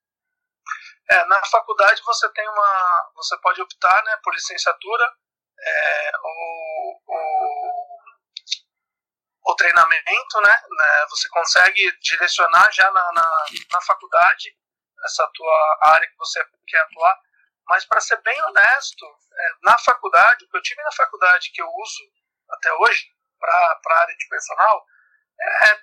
É, 1.13 1.25
na 1.27 1.45
faculdade 1.45 2.01
você 2.03 2.27
tem 2.33 2.49
uma, 2.49 3.11
você 3.15 3.37
pode 3.43 3.61
optar, 3.61 4.03
né, 4.05 4.17
por 4.25 4.33
licenciatura 4.33 5.05
é, 5.61 6.13
ou, 6.23 7.03
ou, 7.07 7.99
ou, 9.45 9.57
treinamento, 9.57 10.41
né, 10.41 10.63
né, 10.71 11.07
você 11.11 11.29
consegue 11.29 11.93
direcionar 12.01 12.73
já 12.73 12.91
na, 12.91 13.13
na, 13.13 13.45
na 13.73 13.81
faculdade 13.83 14.57
essa 15.05 15.29
tua 15.35 15.79
área 15.83 16.09
que 16.09 16.17
você 16.17 16.43
quer 16.67 16.81
atuar, 16.81 17.21
mas 17.67 17.85
para 17.85 18.01
ser 18.01 18.17
bem 18.23 18.43
honesto, 18.45 19.05
é, 19.35 19.51
na 19.65 19.77
faculdade, 19.79 20.45
o 20.47 20.49
que 20.49 20.57
eu 20.57 20.63
tive 20.63 20.83
na 20.83 20.93
faculdade 20.93 21.51
que 21.53 21.61
eu 21.61 21.69
uso 21.69 22.03
até 22.53 22.73
hoje 22.73 23.05
para 23.39 23.81
a 23.87 24.01
área 24.01 24.17
de 24.17 24.29
personal 24.29 24.87
é 25.41 25.75
20%. 25.75 25.83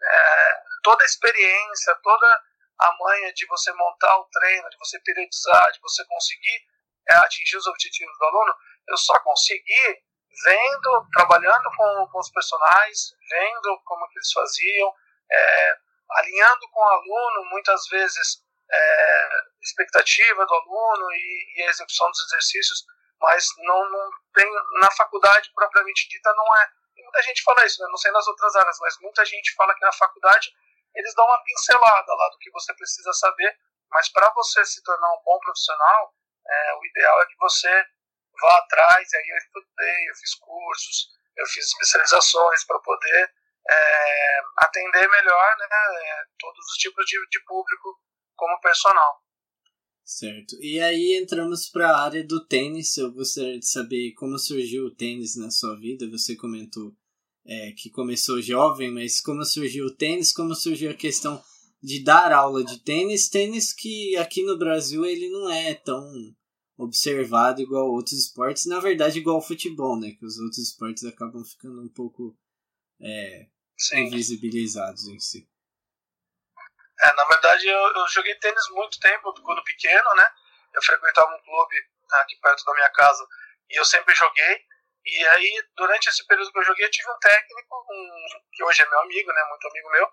É, 0.00 0.62
toda 0.82 1.02
a 1.02 1.06
experiência, 1.06 1.94
toda 2.02 2.42
a 2.80 2.96
manha 2.98 3.32
de 3.32 3.46
você 3.46 3.72
montar 3.72 4.16
o 4.18 4.24
treino, 4.26 4.70
de 4.70 4.78
você 4.78 5.00
periodizar, 5.00 5.72
de 5.72 5.80
você 5.80 6.04
conseguir 6.04 6.64
é, 7.08 7.14
atingir 7.14 7.56
os 7.56 7.66
objetivos 7.66 8.16
do 8.18 8.24
aluno, 8.26 8.54
eu 8.88 8.96
só 8.96 9.18
consegui 9.20 10.02
vendo, 10.44 11.06
trabalhando 11.12 11.70
com, 11.76 12.08
com 12.12 12.18
os 12.18 12.30
personagens, 12.30 13.14
vendo 13.28 13.80
como 13.84 14.06
que 14.08 14.18
eles 14.18 14.32
faziam, 14.32 14.94
é, 15.30 15.78
alinhando 16.10 16.68
com 16.70 16.80
o 16.80 16.88
aluno, 16.88 17.50
muitas 17.50 17.86
vezes, 17.88 18.42
é, 18.70 19.28
expectativa 19.62 20.46
do 20.46 20.54
aluno 20.54 21.10
e, 21.12 21.54
e, 21.56 21.62
a 21.62 21.70
execução 21.70 22.08
dos 22.10 22.22
exercícios, 22.26 22.84
mas 23.20 23.46
não, 23.58 23.90
não 23.90 24.10
tem, 24.34 24.46
na 24.80 24.90
faculdade 24.92 25.50
propriamente 25.54 26.08
dita, 26.08 26.32
não 26.34 26.56
é. 26.56 26.68
Muita 27.02 27.22
gente 27.22 27.42
fala 27.42 27.64
isso, 27.64 27.82
né? 27.82 27.88
não 27.88 27.96
sei 27.96 28.10
nas 28.12 28.26
outras 28.26 28.54
áreas, 28.54 28.76
mas 28.80 28.98
muita 29.00 29.24
gente 29.24 29.54
fala 29.54 29.74
que 29.74 29.80
na 29.80 29.92
faculdade 29.92 30.52
eles 30.94 31.14
dão 31.14 31.24
uma 31.24 31.42
pincelada 31.44 32.14
lá 32.14 32.28
do 32.30 32.38
que 32.38 32.50
você 32.50 32.74
precisa 32.74 33.12
saber, 33.12 33.56
mas 33.90 34.10
para 34.12 34.30
você 34.34 34.64
se 34.64 34.82
tornar 34.82 35.12
um 35.14 35.22
bom 35.24 35.38
profissional, 35.40 36.14
é, 36.46 36.74
o 36.74 36.86
ideal 36.86 37.22
é 37.22 37.26
que 37.26 37.36
você 37.38 37.86
vá 38.40 38.56
atrás, 38.58 39.08
aí 39.14 39.28
eu 39.30 39.36
estudei, 39.38 40.08
eu 40.08 40.14
fiz 40.14 40.34
cursos, 40.36 41.08
eu 41.36 41.46
fiz 41.46 41.66
especializações 41.66 42.64
para 42.64 42.78
poder 42.80 43.32
é, 43.68 44.40
atender 44.58 45.08
melhor 45.08 45.56
né, 45.58 45.66
é, 45.70 46.24
todos 46.38 46.64
os 46.66 46.76
tipos 46.76 47.04
de, 47.06 47.18
de 47.30 47.44
público 47.44 48.00
como 48.36 48.60
personal. 48.60 49.22
Certo. 50.04 50.56
E 50.62 50.80
aí 50.80 51.20
entramos 51.20 51.68
para 51.68 51.90
a 51.90 52.04
área 52.04 52.24
do 52.24 52.46
tênis. 52.46 52.96
Eu 52.96 53.12
gostaria 53.12 53.58
de 53.58 53.68
saber 53.68 54.14
como 54.14 54.38
surgiu 54.38 54.86
o 54.86 54.94
tênis 54.94 55.36
na 55.36 55.50
sua 55.50 55.78
vida. 55.78 56.08
Você 56.10 56.34
comentou 56.34 56.92
é, 57.48 57.72
que 57.72 57.88
começou 57.88 58.42
jovem, 58.42 58.92
mas 58.92 59.22
como 59.22 59.42
surgiu 59.42 59.86
o 59.86 59.94
tênis, 59.94 60.32
como 60.34 60.54
surgiu 60.54 60.90
a 60.90 60.94
questão 60.94 61.42
de 61.82 62.04
dar 62.04 62.30
aula 62.30 62.62
de 62.62 62.78
tênis, 62.84 63.28
tênis 63.28 63.72
que 63.72 64.14
aqui 64.18 64.44
no 64.44 64.58
Brasil 64.58 65.06
ele 65.06 65.30
não 65.30 65.50
é 65.50 65.74
tão 65.74 66.04
observado 66.76 67.62
igual 67.62 67.86
outros 67.86 68.18
esportes, 68.18 68.66
na 68.66 68.78
verdade 68.80 69.18
igual 69.18 69.36
ao 69.36 69.42
futebol, 69.42 69.98
né, 69.98 70.10
que 70.10 70.24
os 70.26 70.38
outros 70.38 70.58
esportes 70.58 71.04
acabam 71.04 71.42
ficando 71.42 71.82
um 71.82 71.88
pouco 71.88 72.36
é, 73.00 73.46
invisibilizados 73.94 75.08
em 75.08 75.18
si. 75.18 75.48
É, 77.00 77.14
na 77.14 77.24
verdade 77.24 77.66
eu, 77.66 77.78
eu 77.96 78.08
joguei 78.08 78.34
tênis 78.34 78.68
muito 78.72 79.00
tempo, 79.00 79.32
quando 79.42 79.64
pequeno, 79.64 80.14
né, 80.16 80.26
eu 80.74 80.82
frequentava 80.82 81.34
um 81.34 81.42
clube 81.42 81.76
aqui 82.12 82.36
perto 82.40 82.64
da 82.64 82.74
minha 82.74 82.90
casa 82.90 83.26
e 83.70 83.80
eu 83.80 83.84
sempre 83.84 84.14
joguei, 84.14 84.67
E 85.10 85.26
aí, 85.28 85.64
durante 85.74 86.10
esse 86.10 86.24
período 86.26 86.52
que 86.52 86.58
eu 86.58 86.64
joguei, 86.64 86.84
eu 86.84 86.90
tive 86.90 87.10
um 87.10 87.18
técnico, 87.18 87.86
um, 87.90 88.28
que 88.52 88.62
hoje 88.62 88.82
é 88.82 88.88
meu 88.90 89.00
amigo, 89.00 89.32
né, 89.32 89.42
muito 89.48 89.66
amigo 89.66 89.88
meu, 89.88 90.06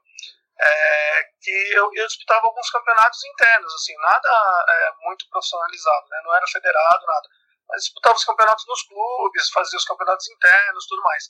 é, 0.57 1.23
que 1.41 1.51
eu, 1.73 1.91
eu, 1.93 2.07
disputava 2.07 2.47
alguns 2.47 2.69
campeonatos 2.69 3.21
internos, 3.25 3.73
assim, 3.73 3.93
nada 3.97 4.65
é, 4.69 4.91
muito 4.99 5.27
profissionalizado, 5.29 6.07
né, 6.07 6.21
não 6.23 6.33
era 6.33 6.47
federado, 6.47 7.05
nada. 7.05 7.29
Mas 7.67 7.83
disputava 7.83 8.15
os 8.15 8.23
campeonatos 8.23 8.65
nos 8.67 8.83
clubes, 8.83 9.49
fazia 9.49 9.77
os 9.77 9.83
campeonatos 9.83 10.29
internos, 10.29 10.87
tudo 10.87 11.01
mais. 11.03 11.29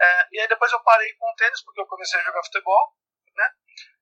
É, 0.00 0.28
e 0.32 0.40
aí 0.40 0.48
depois 0.48 0.72
eu 0.72 0.80
parei 0.80 1.12
com 1.14 1.30
o 1.30 1.36
tênis, 1.36 1.62
porque 1.62 1.80
eu 1.80 1.86
comecei 1.86 2.18
a 2.18 2.24
jogar 2.24 2.42
futebol, 2.42 2.96
né. 3.36 3.48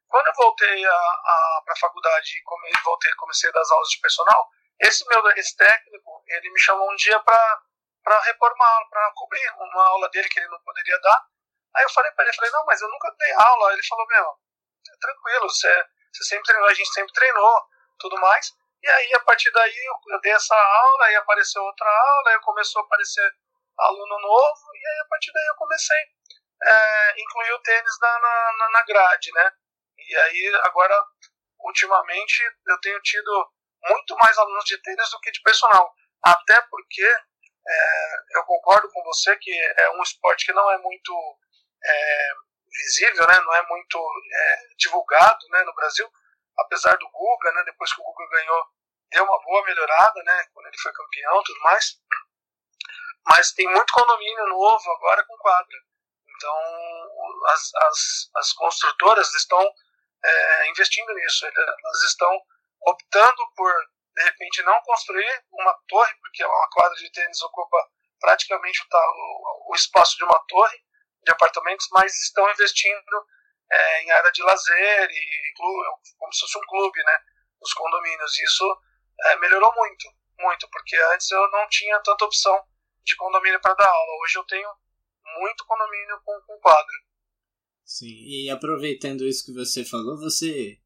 Quando 0.08 0.26
eu 0.26 0.34
voltei 0.34 0.86
a, 0.86 0.90
a 0.90 1.62
para 1.66 1.74
a 1.74 1.80
faculdade 1.80 2.38
e 2.38 2.42
come, 2.44 2.70
voltei, 2.82 3.12
comecei 3.14 3.50
a 3.50 3.52
dar 3.52 3.62
aulas 3.72 3.90
de 3.90 4.00
personal, 4.00 4.48
esse 4.80 5.06
meu 5.06 5.26
esse 5.36 5.54
técnico, 5.54 6.24
ele 6.28 6.50
me 6.50 6.60
chamou 6.60 6.90
um 6.90 6.96
dia 6.96 7.20
para 7.20 7.62
para 8.02 8.20
repor 8.20 8.52
uma 8.52 8.66
aula, 8.66 8.88
para 8.90 9.12
cobrir 9.14 9.52
uma 9.56 9.84
aula 9.88 10.08
dele 10.10 10.28
que 10.28 10.40
ele 10.40 10.48
não 10.48 10.60
poderia 10.62 10.98
dar. 11.00 11.26
Aí 11.74 11.84
eu 11.84 11.90
falei 11.90 12.10
para 12.12 12.24
ele, 12.24 12.34
falei, 12.34 12.50
não, 12.50 12.64
mas 12.66 12.80
eu 12.80 12.88
nunca 12.88 13.10
dei 13.18 13.32
aula. 13.32 13.72
Ele 13.72 13.82
falou, 13.86 14.06
meu, 14.06 14.26
é 14.90 14.96
tranquilo, 15.00 15.48
você, 15.48 15.86
você 16.12 16.24
sempre 16.24 16.44
treinou, 16.44 16.68
a 16.68 16.74
gente 16.74 16.92
sempre 16.92 17.12
treinou, 17.12 17.66
tudo 17.98 18.20
mais. 18.20 18.52
E 18.82 18.88
aí, 18.88 19.14
a 19.14 19.20
partir 19.20 19.50
daí, 19.52 19.76
eu, 19.86 19.94
eu 20.14 20.20
dei 20.20 20.32
essa 20.32 20.54
aula, 20.54 21.04
aí 21.06 21.14
apareceu 21.16 21.62
outra 21.62 21.88
aula, 21.88 22.30
aí 22.30 22.40
começou 22.40 22.82
a 22.82 22.84
aparecer 22.84 23.32
aluno 23.78 24.18
novo, 24.20 24.74
e 24.74 24.86
aí, 24.86 25.00
a 25.00 25.08
partir 25.08 25.32
daí, 25.32 25.46
eu 25.46 25.54
comecei 25.54 25.96
a 26.64 26.74
é, 26.74 27.14
incluir 27.20 27.52
o 27.52 27.62
tênis 27.62 27.98
na, 28.00 28.18
na, 28.18 28.70
na 28.70 28.82
grade, 28.82 29.32
né? 29.32 29.52
E 29.98 30.16
aí, 30.16 30.60
agora, 30.64 31.00
ultimamente, 31.60 32.42
eu 32.66 32.80
tenho 32.80 33.00
tido 33.02 33.50
muito 33.84 34.16
mais 34.16 34.36
alunos 34.36 34.64
de 34.64 34.80
tênis 34.82 35.10
do 35.10 35.20
que 35.20 35.30
de 35.30 35.42
personal. 35.42 35.94
Até 36.24 36.60
porque 36.62 37.16
é, 37.66 38.38
eu 38.38 38.44
concordo 38.44 38.90
com 38.90 39.02
você 39.04 39.36
que 39.36 39.52
é 39.52 39.90
um 39.90 40.02
esporte 40.02 40.46
que 40.46 40.52
não 40.52 40.70
é 40.70 40.78
muito 40.78 41.38
é, 41.84 42.28
visível, 42.70 43.26
né, 43.26 43.38
não 43.40 43.54
é 43.54 43.66
muito 43.68 43.98
é, 44.32 44.66
divulgado 44.76 45.46
né, 45.50 45.62
no 45.62 45.74
Brasil, 45.74 46.10
apesar 46.58 46.96
do 46.96 47.08
Guga, 47.10 47.52
né, 47.52 47.62
depois 47.64 47.92
que 47.92 48.00
o 48.00 48.04
Guga 48.04 48.28
ganhou, 48.30 48.64
deu 49.10 49.24
uma 49.24 49.42
boa 49.42 49.64
melhorada, 49.64 50.22
né, 50.22 50.46
quando 50.52 50.66
ele 50.66 50.78
foi 50.80 50.92
campeão 50.92 51.40
e 51.40 51.44
tudo 51.44 51.60
mais. 51.60 52.00
Mas 53.26 53.52
tem 53.52 53.68
muito 53.68 53.92
condomínio 53.92 54.46
novo 54.48 54.90
agora 54.92 55.24
com 55.24 55.36
quadra. 55.38 55.78
Então, 56.28 56.56
as, 57.46 57.74
as, 57.74 58.30
as 58.36 58.52
construtoras 58.54 59.32
estão 59.34 59.62
é, 60.24 60.70
investindo 60.70 61.12
nisso, 61.14 61.46
elas 61.46 62.02
estão 62.04 62.40
optando 62.84 63.52
por 63.54 63.72
de 64.14 64.22
repente 64.22 64.62
não 64.62 64.80
construir 64.82 65.44
uma 65.52 65.74
torre, 65.88 66.14
porque 66.20 66.44
uma 66.44 66.68
quadra 66.70 66.96
de 66.96 67.10
tênis 67.10 67.42
ocupa 67.42 67.76
praticamente 68.20 68.80
o, 68.82 69.72
o 69.72 69.74
espaço 69.74 70.16
de 70.16 70.24
uma 70.24 70.38
torre 70.48 70.78
de 71.24 71.32
apartamentos, 71.32 71.86
mas 71.92 72.12
estão 72.22 72.50
investindo 72.50 73.26
é, 73.70 74.02
em 74.02 74.10
área 74.10 74.32
de 74.32 74.42
lazer 74.42 75.08
e 75.10 75.52
clube, 75.56 75.88
como 76.18 76.32
se 76.32 76.40
fosse 76.40 76.58
um 76.58 76.66
clube, 76.68 77.02
né, 77.04 77.18
nos 77.60 77.72
condomínios. 77.72 78.38
Isso 78.38 78.80
é, 79.26 79.36
melhorou 79.36 79.72
muito, 79.74 80.08
muito, 80.38 80.68
porque 80.70 80.96
antes 81.14 81.30
eu 81.30 81.50
não 81.50 81.68
tinha 81.68 81.98
tanta 82.00 82.24
opção 82.24 82.60
de 83.04 83.16
condomínio 83.16 83.60
para 83.60 83.74
dar 83.74 83.88
aula. 83.88 84.22
Hoje 84.22 84.38
eu 84.38 84.44
tenho 84.44 84.68
muito 85.38 85.64
condomínio 85.64 86.20
com, 86.24 86.40
com. 86.42 86.60
Sim, 87.84 88.06
e 88.06 88.50
aproveitando 88.50 89.26
isso 89.26 89.44
que 89.44 89.52
você 89.52 89.84
falou, 89.84 90.18
você 90.18 90.78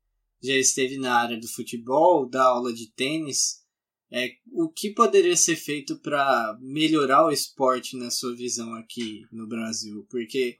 já 0.47 0.57
esteve 0.57 0.97
na 0.99 1.15
área 1.15 1.39
do 1.39 1.49
futebol, 1.49 2.29
da 2.29 2.45
aula 2.45 2.73
de 2.73 2.91
tênis. 2.93 3.65
É, 4.11 4.31
o 4.53 4.69
que 4.69 4.91
poderia 4.91 5.37
ser 5.37 5.57
feito 5.57 5.99
para 5.99 6.57
melhorar 6.61 7.27
o 7.27 7.31
esporte 7.31 7.97
na 7.97 8.11
sua 8.11 8.35
visão 8.35 8.75
aqui 8.75 9.23
no 9.33 9.49
Brasil? 9.49 10.07
Porque 10.09 10.59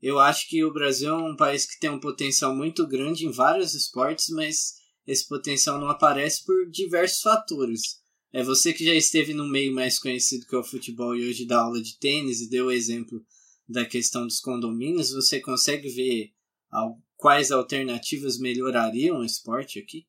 eu 0.00 0.18
acho 0.18 0.48
que 0.48 0.64
o 0.64 0.72
Brasil 0.72 1.10
é 1.10 1.16
um 1.16 1.36
país 1.36 1.66
que 1.66 1.78
tem 1.78 1.90
um 1.90 2.00
potencial 2.00 2.54
muito 2.54 2.86
grande 2.86 3.26
em 3.26 3.30
vários 3.30 3.74
esportes, 3.74 4.28
mas 4.30 4.74
esse 5.06 5.26
potencial 5.28 5.78
não 5.78 5.88
aparece 5.88 6.44
por 6.44 6.68
diversos 6.70 7.20
fatores. 7.20 8.00
É 8.32 8.42
você 8.42 8.72
que 8.72 8.84
já 8.84 8.94
esteve 8.94 9.32
no 9.32 9.48
meio 9.48 9.74
mais 9.74 9.98
conhecido 9.98 10.46
que 10.46 10.54
é 10.54 10.58
o 10.58 10.64
futebol 10.64 11.14
e 11.14 11.28
hoje 11.28 11.46
dá 11.46 11.60
aula 11.60 11.80
de 11.80 11.98
tênis 11.98 12.40
e 12.40 12.50
deu 12.50 12.66
o 12.66 12.72
exemplo 12.72 13.24
da 13.68 13.84
questão 13.84 14.26
dos 14.26 14.40
condomínios, 14.40 15.10
você 15.10 15.40
consegue 15.40 15.88
ver 15.88 16.32
quais 17.26 17.50
alternativas 17.50 18.38
melhorariam 18.38 19.18
o 19.18 19.24
esporte 19.24 19.82
aqui? 19.82 20.06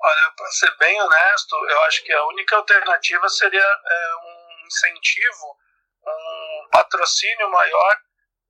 Olha, 0.00 0.32
para 0.36 0.46
ser 0.52 0.70
bem 0.76 1.02
honesto, 1.02 1.56
eu 1.68 1.80
acho 1.82 2.04
que 2.04 2.12
a 2.12 2.26
única 2.28 2.54
alternativa 2.54 3.28
seria 3.28 3.60
é, 3.60 4.14
um 4.22 4.66
incentivo, 4.68 5.58
um 6.06 6.68
patrocínio 6.70 7.50
maior 7.50 7.96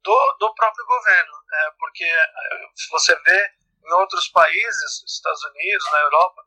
do, 0.03 0.37
do 0.39 0.55
próprio 0.55 0.85
governo, 0.85 1.33
né? 1.49 1.71
porque 1.79 2.05
se 2.75 2.91
você 2.91 3.19
vê 3.23 3.51
em 3.87 3.93
outros 3.95 4.29
países, 4.29 5.03
Estados 5.07 5.45
Unidos, 5.45 5.93
na 5.93 6.01
Europa, 6.01 6.43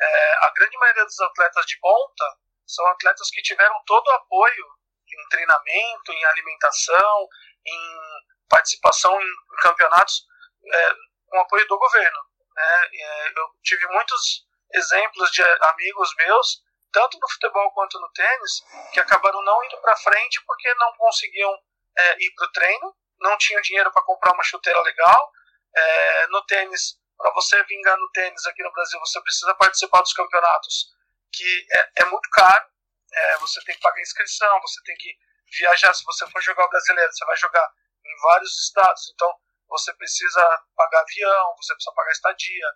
é, 0.00 0.34
a 0.46 0.52
grande 0.54 0.78
maioria 0.78 1.06
dos 1.06 1.18
atletas 1.18 1.66
de 1.66 1.76
ponta 1.80 2.24
são 2.68 2.86
atletas 2.86 3.30
que 3.30 3.42
tiveram 3.42 3.74
todo 3.84 4.06
o 4.06 4.12
apoio 4.12 4.79
em 5.12 5.28
treinamento, 5.28 6.12
em 6.12 6.24
alimentação, 6.24 7.28
em 7.66 8.00
participação 8.48 9.20
em 9.20 9.34
campeonatos 9.62 10.26
é, 10.72 10.94
com 11.28 11.40
apoio 11.40 11.66
do 11.68 11.78
governo. 11.78 12.18
Né? 12.56 12.88
É, 12.92 13.28
eu 13.28 13.48
tive 13.62 13.86
muitos 13.88 14.46
exemplos 14.72 15.30
de 15.30 15.42
amigos 15.42 16.14
meus, 16.16 16.62
tanto 16.92 17.18
no 17.20 17.30
futebol 17.30 17.70
quanto 17.72 18.00
no 18.00 18.10
tênis, 18.12 18.62
que 18.92 19.00
acabaram 19.00 19.42
não 19.42 19.64
indo 19.64 19.80
para 19.80 19.96
frente 19.96 20.42
porque 20.44 20.74
não 20.74 20.92
conseguiam 20.96 21.56
é, 21.96 22.16
ir 22.24 22.32
para 22.34 22.46
o 22.46 22.52
treino, 22.52 22.96
não 23.20 23.36
tinham 23.38 23.60
dinheiro 23.62 23.92
para 23.92 24.02
comprar 24.02 24.32
uma 24.32 24.42
chuteira 24.42 24.80
legal. 24.80 25.32
É, 25.74 26.26
no 26.28 26.44
tênis, 26.46 26.98
para 27.16 27.32
você 27.32 27.62
vingar 27.64 27.96
no 27.96 28.10
tênis 28.10 28.44
aqui 28.46 28.62
no 28.62 28.72
Brasil, 28.72 28.98
você 29.00 29.20
precisa 29.20 29.54
participar 29.54 30.00
dos 30.00 30.12
campeonatos, 30.12 30.88
que 31.32 31.66
é, 31.72 32.02
é 32.02 32.04
muito 32.06 32.28
caro. 32.30 32.66
É, 33.12 33.38
você 33.38 33.60
tem 33.64 33.74
que 33.74 33.80
pagar 33.80 34.00
inscrição, 34.00 34.60
você 34.60 34.80
tem 34.84 34.96
que 34.96 35.16
viajar. 35.58 35.92
Se 35.94 36.04
você 36.04 36.26
for 36.30 36.40
jogar 36.42 36.64
o 36.66 36.68
brasileiro, 36.68 37.12
você 37.12 37.24
vai 37.24 37.36
jogar 37.36 37.72
em 38.04 38.16
vários 38.22 38.66
estados. 38.66 39.10
Então, 39.14 39.32
você 39.68 39.92
precisa 39.94 40.64
pagar 40.76 41.00
avião, 41.00 41.54
você 41.56 41.74
precisa 41.74 41.94
pagar 41.94 42.10
estadia. 42.12 42.66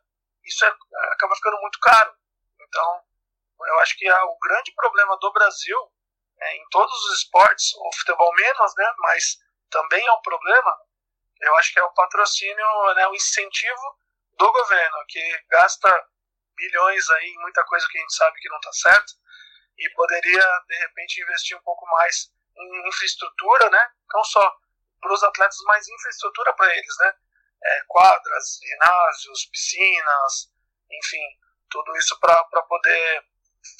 Isso 0.45 0.64
é, 0.64 0.75
acaba 1.12 1.35
ficando 1.37 1.61
muito 1.61 1.79
caro. 1.81 2.14
Então, 2.61 3.05
eu 3.67 3.81
acho 3.81 3.97
que 3.97 4.07
é 4.07 4.23
o 4.23 4.38
grande 4.38 4.73
problema 4.75 5.17
do 5.19 5.33
Brasil, 5.33 5.79
é, 6.41 6.57
em 6.57 6.69
todos 6.71 6.95
os 7.05 7.19
esportes, 7.19 7.75
o 7.75 7.91
futebol 7.97 8.33
menos, 8.35 8.75
né, 8.76 8.95
mas 8.99 9.38
também 9.71 10.05
é 10.07 10.12
um 10.12 10.21
problema, 10.21 10.79
eu 11.41 11.57
acho 11.57 11.73
que 11.73 11.79
é 11.79 11.83
o 11.83 11.93
patrocínio, 11.93 12.95
né, 12.95 13.07
o 13.09 13.14
incentivo 13.14 13.99
do 14.37 14.53
governo, 14.53 14.97
que 15.09 15.45
gasta 15.49 16.09
bilhões 16.57 17.09
aí 17.11 17.26
em 17.26 17.41
muita 17.41 17.64
coisa 17.64 17.87
que 17.88 17.99
a 17.99 18.00
gente 18.00 18.14
sabe 18.14 18.41
que 18.41 18.49
não 18.49 18.59
está 18.59 18.73
certo, 18.73 19.12
e 19.78 19.90
poderia, 19.90 20.45
de 20.69 20.76
repente, 20.76 21.23
investir 21.23 21.57
um 21.57 21.62
pouco 21.62 21.87
mais 21.87 22.33
em 22.57 22.88
infraestrutura, 22.88 23.71
né, 23.71 23.88
não 24.12 24.25
só 24.25 24.57
para 25.04 25.12
os 25.12 25.23
atletas 25.23 25.59
mais 25.66 25.87
infraestrutura 25.87 26.54
para 26.54 26.75
eles, 26.76 26.97
né? 27.00 27.12
É, 27.62 27.83
quadras, 27.88 28.59
ginásios, 28.62 29.47
piscinas, 29.47 30.50
enfim, 30.90 31.23
tudo 31.71 31.97
isso 31.97 32.19
para 32.21 32.62
poder 32.69 33.25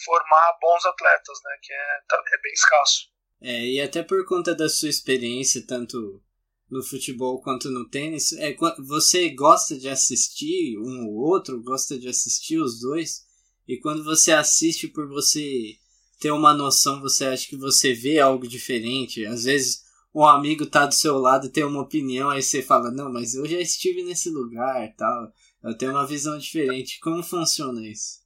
formar 0.05 0.59
bons 0.61 0.85
atletas, 0.85 1.39
né? 1.45 1.59
Que 1.63 1.73
é, 1.73 2.01
tá, 2.09 2.23
é 2.27 2.39
bem 2.39 2.53
escasso. 2.53 3.11
É, 3.41 3.61
e 3.61 3.81
até 3.81 4.03
por 4.03 4.25
conta 4.27 4.55
da 4.55 4.69
sua 4.69 4.89
experiência, 4.89 5.67
tanto 5.67 6.23
no 6.71 6.83
futebol 6.83 7.43
quanto 7.43 7.71
no 7.71 7.89
tênis, 7.89 8.33
é, 8.33 8.55
você 8.87 9.31
gosta 9.31 9.79
de 9.79 9.89
assistir 9.89 10.79
um 10.79 11.07
ou 11.07 11.17
outro, 11.17 11.63
gosta 11.63 11.99
de 11.99 12.09
assistir 12.09 12.59
os 12.59 12.81
dois, 12.81 13.27
e 13.69 13.79
quando 13.79 14.05
você 14.05 14.33
assiste 14.33 14.89
por 14.89 15.09
você 15.09 15.79
ter 16.25 16.31
uma 16.31 16.55
noção, 16.55 17.03
você 17.03 17.27
acha 17.27 17.47
que 17.47 17.55
você 17.55 17.93
vê 17.93 18.19
algo 18.19 18.49
diferente, 18.49 19.27
às 19.27 19.45
vezes 19.45 19.85
um 20.15 20.25
amigo 20.25 20.65
tá 20.65 20.87
do 20.87 20.95
seu 20.95 21.19
lado 21.19 21.53
tem 21.53 21.65
uma 21.65 21.83
opinião, 21.83 22.31
aí 22.31 22.43
você 22.43 22.63
fala, 22.63 22.91
não, 22.91 23.13
mas 23.13 23.35
eu 23.35 23.45
já 23.45 23.59
estive 23.59 24.03
nesse 24.03 24.31
lugar 24.31 24.89
tal. 24.97 25.31
Eu 25.63 25.77
tenho 25.77 25.91
uma 25.91 26.07
visão 26.07 26.39
diferente. 26.39 26.99
Como 27.01 27.23
funciona 27.23 27.79
isso? 27.87 28.25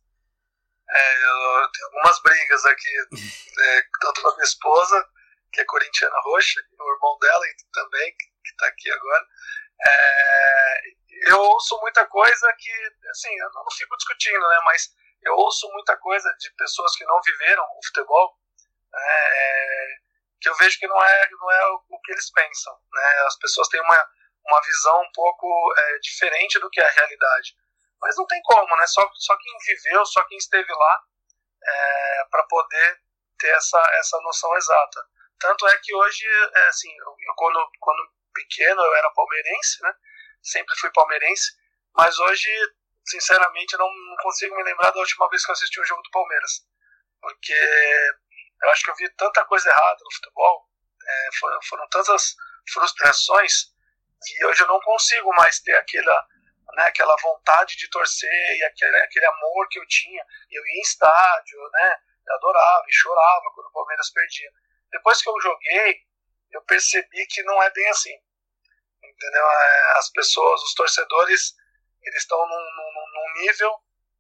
É, 0.89 1.25
eu 1.25 1.71
tenho 1.73 1.87
algumas 1.87 2.23
brigas 2.23 2.65
aqui, 2.67 2.89
é, 3.59 3.83
tanto 4.01 4.23
com 4.23 4.29
a 4.29 4.35
minha 4.35 4.45
esposa, 4.45 5.09
que 5.53 5.61
é 5.61 5.65
corintiana 5.65 6.21
roxa, 6.23 6.61
e 6.61 6.81
o 6.81 6.95
irmão 6.95 7.19
dela 7.21 7.45
também, 7.73 8.15
que 8.17 8.51
está 8.51 8.67
aqui 8.69 8.93
agora. 8.93 9.27
É, 9.85 10.81
eu 11.33 11.41
ouço 11.41 11.81
muita 11.81 12.07
coisa 12.07 12.55
que, 12.59 12.71
assim, 13.11 13.35
eu 13.41 13.51
não 13.53 13.65
fico 13.77 13.97
discutindo, 13.97 14.41
né, 14.41 14.59
mas 14.67 14.89
eu 15.23 15.35
ouço 15.35 15.69
muita 15.73 15.97
coisa 15.97 16.33
de 16.39 16.51
pessoas 16.55 16.95
que 16.97 17.05
não 17.05 17.21
viveram 17.23 17.65
o 17.65 17.87
futebol, 17.87 18.39
é, 18.95 19.97
que 20.41 20.49
eu 20.49 20.55
vejo 20.57 20.79
que 20.79 20.87
não 20.87 21.03
é, 21.03 21.29
não 21.31 21.51
é 21.51 21.67
o 21.91 22.01
que 22.01 22.13
eles 22.13 22.31
pensam. 22.31 22.79
Né? 22.93 23.23
As 23.27 23.37
pessoas 23.39 23.69
têm 23.69 23.81
uma, 23.81 24.11
uma 24.47 24.61
visão 24.63 25.01
um 25.03 25.13
pouco 25.13 25.75
é, 25.77 25.99
diferente 25.99 26.59
do 26.59 26.71
que 26.71 26.81
é 26.81 26.87
a 26.87 26.93
realidade. 26.93 27.57
Mas 28.01 28.17
não 28.17 28.27
tem 28.27 28.41
como, 28.43 28.77
né? 28.77 28.87
Só, 28.87 29.09
só 29.15 29.37
quem 29.39 29.59
viveu, 29.59 30.07
só 30.07 30.23
quem 30.25 30.39
esteve 30.39 30.73
lá 30.73 31.03
é, 31.65 32.25
para 32.31 32.45
poder 32.45 33.01
ter 33.39 33.49
essa, 33.49 33.81
essa 33.95 34.21
noção 34.21 34.57
exata. 34.57 35.05
Tanto 35.39 35.67
é 35.69 35.79
que 35.79 35.95
hoje, 35.95 36.27
é, 36.55 36.69
assim, 36.69 36.91
eu, 36.97 37.35
quando, 37.37 37.71
quando 37.81 38.13
pequeno 38.35 38.81
eu 38.81 38.95
era 38.95 39.11
palmeirense, 39.11 39.83
né? 39.83 39.93
Sempre 40.43 40.77
fui 40.79 40.91
palmeirense, 40.93 41.57
mas 41.97 42.19
hoje, 42.19 42.49
sinceramente, 43.11 43.73
eu 43.73 43.79
não 43.79 43.91
consigo 44.23 44.57
me 44.57 44.63
lembrar 44.63 44.91
da 44.91 45.01
última 45.01 45.29
vez 45.29 45.45
que 45.45 45.51
eu 45.51 45.55
assisti 45.55 45.81
um 45.81 45.85
jogo 45.85 46.03
do 46.03 46.11
Palmeiras. 46.11 46.67
Porque 47.21 47.53
eu 48.63 48.71
acho 48.71 48.85
que 48.85 48.91
eu 48.91 48.97
vi 48.97 49.09
tanta 49.15 49.45
coisa 49.45 49.69
errada 49.69 49.99
no 50.05 50.13
futebol, 50.15 50.69
é, 51.07 51.29
foram, 51.39 51.59
foram 51.63 51.89
tantas 51.89 52.37
frustrações 52.73 53.73
que 54.25 54.45
hoje 54.47 54.63
eu 54.63 54.67
não 54.67 54.81
consigo 54.81 55.33
mais 55.35 55.61
ter 55.61 55.77
aquela, 55.77 56.27
né, 56.75 56.85
aquela 56.85 57.17
vontade 57.23 57.77
de 57.77 57.89
torcer 57.89 58.57
e 58.57 58.65
aquele, 58.65 58.97
aquele 58.97 59.27
amor 59.27 59.69
que 59.69 59.79
eu 59.79 59.87
tinha. 59.87 60.25
Eu 60.51 60.67
ia 60.67 60.79
em 60.79 60.81
estádio, 60.81 61.59
né, 61.73 61.97
eu 62.27 62.35
adorava 62.35 62.85
e 62.89 62.93
chorava 62.93 63.45
quando 63.55 63.69
o 63.69 63.73
Palmeiras 63.73 64.11
perdia. 64.11 64.51
Depois 64.91 65.23
que 65.23 65.29
eu 65.29 65.41
joguei, 65.41 66.03
eu 66.51 66.63
percebi 66.63 67.27
que 67.27 67.43
não 67.43 67.63
é 67.63 67.71
bem 67.71 67.89
assim. 67.89 68.15
Entendeu? 69.03 69.51
É, 69.51 69.99
as 69.99 70.11
pessoas, 70.11 70.63
os 70.63 70.75
torcedores, 70.75 71.55
eles 72.03 72.23
estão 72.23 72.39
num, 72.39 72.49
num, 72.49 72.88
num 73.19 73.43
nível, 73.43 73.73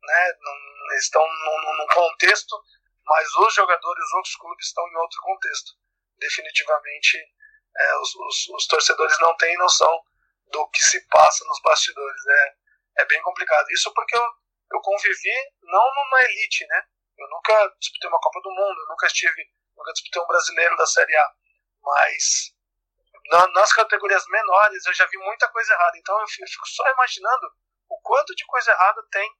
né, 0.02 0.33
num, 0.40 0.97
estão 0.99 1.23
num, 1.23 1.76
num 1.76 1.87
contexto, 1.87 2.57
mas 3.05 3.28
os 3.37 3.55
jogadores, 3.55 4.05
os 4.05 4.12
outros 4.14 4.37
clubes 4.37 4.67
estão 4.67 4.87
em 4.88 4.97
outro 4.97 5.21
contexto. 5.23 5.73
Definitivamente, 6.19 7.17
é, 7.76 7.99
os, 7.99 8.14
os, 8.14 8.49
os, 8.49 8.67
torcedores 8.67 9.19
não 9.21 9.37
têm 9.37 9.57
noção 9.57 10.02
do 10.50 10.69
que 10.71 10.83
se 10.83 11.07
passa 11.09 11.45
nos 11.47 11.61
bastidores. 11.62 12.25
Né? 12.25 12.55
É 12.99 13.05
bem 13.07 13.23
complicado. 13.23 13.67
Isso 13.71 13.93
porque 13.95 14.17
eu, 14.17 14.23
eu 14.73 14.81
convivi 14.81 15.35
não 15.62 15.95
numa 15.95 16.23
elite, 16.23 16.67
né? 16.67 16.83
Eu 17.19 17.28
nunca 17.28 17.75
disputei 17.81 18.09
uma 18.09 18.21
Copa 18.21 18.40
do 18.43 18.50
Mundo, 18.50 18.81
eu 18.81 18.88
nunca 18.88 19.07
estive, 19.07 19.45
nunca 19.76 19.93
disputei 19.93 20.23
um 20.23 20.26
brasileiro 20.26 20.76
da 20.76 20.87
Série 20.87 21.17
A, 21.17 21.33
mas 21.83 22.55
na, 23.31 23.49
nas 23.49 23.73
categorias 23.73 24.25
menores 24.28 24.87
eu 24.87 24.95
já 24.95 25.07
vi 25.07 25.19
muita 25.19 25.49
coisa 25.49 25.73
errada. 25.73 25.99
Então 25.99 26.21
eu 26.21 26.28
fico 26.28 26.67
só 26.67 26.88
imaginando 26.93 27.50
o 27.99 28.02
quanto 28.02 28.35
de 28.35 28.45
coisa 28.47 28.71
errada 28.71 29.02
tem 29.11 29.31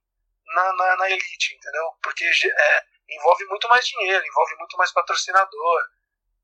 na, 0.55 0.73
na, 0.73 0.97
na 0.97 1.09
elite, 1.09 1.55
entendeu? 1.55 1.83
Porque 2.03 2.25
é, 2.25 2.83
envolve 3.09 3.45
muito 3.45 3.67
mais 3.69 3.85
dinheiro, 3.85 4.25
envolve 4.25 4.55
muito 4.57 4.77
mais 4.77 4.91
patrocinador. 4.91 5.81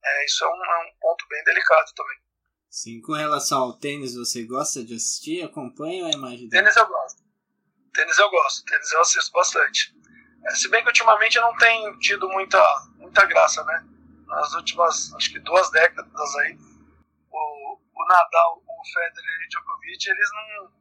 É, 0.04 0.26
isso 0.26 0.44
é 0.44 0.48
um, 0.48 0.66
é 0.66 0.88
um 0.88 1.00
ponto 1.00 1.26
bem 1.28 1.44
delicado 1.44 1.92
também. 1.96 2.18
Sim, 2.70 3.02
com 3.02 3.14
relação 3.14 3.62
ao 3.62 3.78
tênis, 3.80 4.16
você 4.16 4.44
gosta 4.44 4.84
de 4.84 4.96
assistir? 4.96 5.44
Acompanha 5.44 6.06
ou 6.06 6.12
é 6.12 6.16
mais 6.18 6.40
de 6.40 6.50
Tênis 6.50 6.76
eu 6.76 6.88
gosto. 6.88 7.24
Tênis 7.94 8.18
eu 8.18 8.30
gosto, 8.30 8.66
tênis 8.66 8.92
eu 8.92 9.02
assisto 9.02 9.32
bastante. 9.32 9.96
É, 10.46 10.52
se 10.52 10.68
bem 10.70 10.82
que 10.84 10.90
ultimamente 10.90 11.38
eu 11.38 11.44
não 11.44 11.56
tenho 11.56 11.98
tido 12.00 12.28
muita, 12.30 12.62
muita 12.98 13.26
graça, 13.26 13.64
né? 13.64 13.86
Nas 14.28 14.54
últimas, 14.54 15.14
acho 15.14 15.32
que 15.32 15.40
duas 15.40 15.70
décadas 15.72 16.36
aí, 16.38 16.58
o, 17.32 17.80
o 17.96 18.08
Nadal, 18.08 18.62
o 18.68 18.94
Federer 18.94 19.42
e 19.42 19.46
o 19.46 19.50
Djokovic, 19.50 20.10
eles 20.10 20.30
não, 20.34 20.72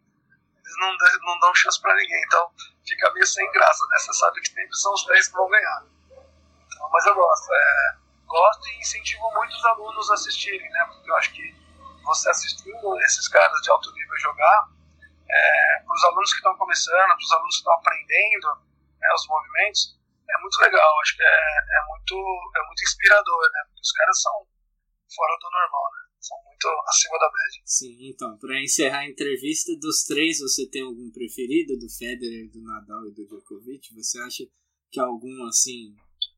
eles 0.64 0.76
não, 0.78 0.96
não 1.26 1.38
dão 1.40 1.54
chance 1.54 1.80
para 1.80 1.94
ninguém. 1.94 2.22
Então 2.26 2.50
fica 2.86 3.12
meio 3.12 3.26
sem 3.26 3.50
graça, 3.52 3.84
né? 3.90 3.98
Você 3.98 4.12
sabe 4.14 4.40
que 4.40 4.48
sempre 4.48 4.76
são 4.76 4.92
os 4.94 5.04
três 5.04 5.28
que 5.28 5.34
vão 5.34 5.48
ganhar. 5.48 5.84
Então, 6.66 6.90
mas 6.90 7.06
eu 7.06 7.14
gosto. 7.14 7.52
É, 7.52 7.96
gosto 8.26 8.68
e 8.68 8.80
incentivo 8.80 9.30
muito 9.34 9.54
os 9.54 9.64
alunos 9.64 10.10
a 10.10 10.14
assistirem, 10.14 10.68
né? 10.70 10.84
Porque 10.90 11.10
eu 11.10 11.16
acho 11.16 11.32
que 11.32 11.64
você 12.04 12.30
assistindo 12.30 13.00
esses 13.02 13.28
caras 13.28 13.60
de 13.62 13.70
alto 13.70 13.92
nível 13.92 14.18
jogar, 14.18 14.68
é, 15.28 15.82
para 15.84 15.94
os 15.94 16.04
alunos 16.04 16.30
que 16.30 16.36
estão 16.36 16.56
começando, 16.56 17.08
para 17.08 17.16
os 17.16 17.32
alunos 17.32 17.54
que 17.54 17.60
estão 17.60 17.72
aprendendo 17.74 18.48
né, 19.00 19.08
os 19.14 19.26
movimentos, 19.26 19.98
é 20.28 20.38
muito 20.38 20.60
legal. 20.60 21.00
Acho 21.00 21.16
que 21.16 21.22
é, 21.22 21.26
é, 21.26 21.86
muito, 21.88 22.14
é 22.56 22.66
muito 22.66 22.82
inspirador, 22.82 23.42
né? 23.52 23.60
Porque 23.66 23.80
os 23.80 23.92
caras 23.92 24.22
são 24.22 24.46
fora 25.14 25.38
do 25.40 25.50
normal, 25.50 25.90
né? 25.92 26.03
São 26.24 26.40
muito 26.40 26.68
acima 26.88 27.18
da 27.18 27.28
média. 27.28 27.60
Sim, 27.66 27.96
então, 28.08 28.38
para 28.38 28.56
encerrar 28.62 29.00
a 29.00 29.08
entrevista, 29.08 29.76
dos 29.76 30.04
três, 30.04 30.40
você 30.40 30.64
tem 30.70 30.80
algum 30.80 31.12
preferido? 31.12 31.76
Do 31.76 31.84
Federer, 31.92 32.48
do 32.50 32.62
Nadal 32.64 33.04
e 33.08 33.12
do 33.12 33.28
Djokovic? 33.28 33.92
Você 33.92 34.18
acha 34.22 34.44
que 34.90 34.98
algum, 35.00 35.44
assim... 35.44 35.94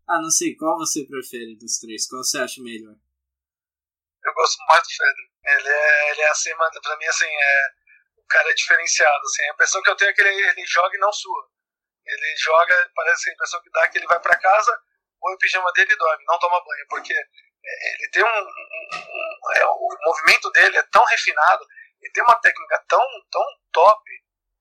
Ah, 0.09 0.21
não 0.21 0.31
sei, 0.31 0.57
qual 0.57 0.77
você 0.77 1.07
prefere 1.07 1.55
dos 1.55 1.79
três? 1.79 2.09
Qual 2.09 2.19
você 2.25 2.39
acha 2.39 2.61
melhor? 2.63 2.99
Eu 4.25 4.35
gosto 4.35 4.59
mais 4.67 4.83
do 4.83 4.91
Federer. 4.91 5.31
Ele 5.47 5.69
é, 5.69 6.11
ele 6.11 6.21
é 6.23 6.31
acima, 6.31 6.69
pra 6.83 6.97
mim, 6.99 7.07
assim, 7.07 7.31
é, 7.31 7.69
o 8.19 8.27
cara 8.27 8.51
é 8.51 8.55
diferenciado, 8.55 9.23
assim, 9.23 9.43
a 9.43 9.53
impressão 9.53 9.83
que 9.83 9.91
eu 9.91 9.97
tenho 9.97 10.11
é 10.11 10.15
que 10.15 10.21
ele, 10.21 10.35
ele 10.51 10.67
joga 10.67 10.97
e 10.97 10.99
não 10.99 11.13
sua. 11.13 11.49
Ele 12.05 12.37
joga, 12.39 12.91
parece 12.93 13.31
a 13.31 13.33
impressão 13.35 13.63
que 13.63 13.71
dá 13.71 13.89
que 13.89 13.99
ele 13.99 14.07
vai 14.09 14.19
para 14.21 14.37
casa, 14.37 14.77
põe 15.21 15.33
o 15.33 15.39
pijama 15.39 15.73
dele 15.73 15.93
e 15.93 15.97
dorme, 15.97 16.25
não 16.27 16.39
toma 16.41 16.65
banho, 16.65 16.87
porque 16.89 17.15
é, 17.15 17.25
ele 17.67 18.11
tem 18.11 18.23
um, 18.23 18.27
um, 18.27 19.49
um 19.49 19.53
é, 19.55 19.67
o 19.67 19.89
movimento 20.05 20.51
dele 20.53 20.77
é 20.77 20.83
tão 20.85 21.05
refinado, 21.05 21.65
ele 22.01 22.13
tem 22.13 22.23
uma 22.23 22.41
técnica 22.41 22.85
tão, 22.89 23.03
tão 23.31 23.43
top 23.73 24.03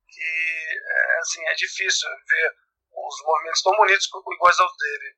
que 0.08 0.22
é, 0.22 1.18
assim, 1.20 1.46
é 1.48 1.54
difícil 1.54 2.10
ver 2.30 2.54
os 2.94 3.26
movimentos 3.26 3.62
tão 3.62 3.76
bonitos 3.76 4.08
iguais 4.34 4.60
aos 4.60 4.78
dele. 4.78 5.16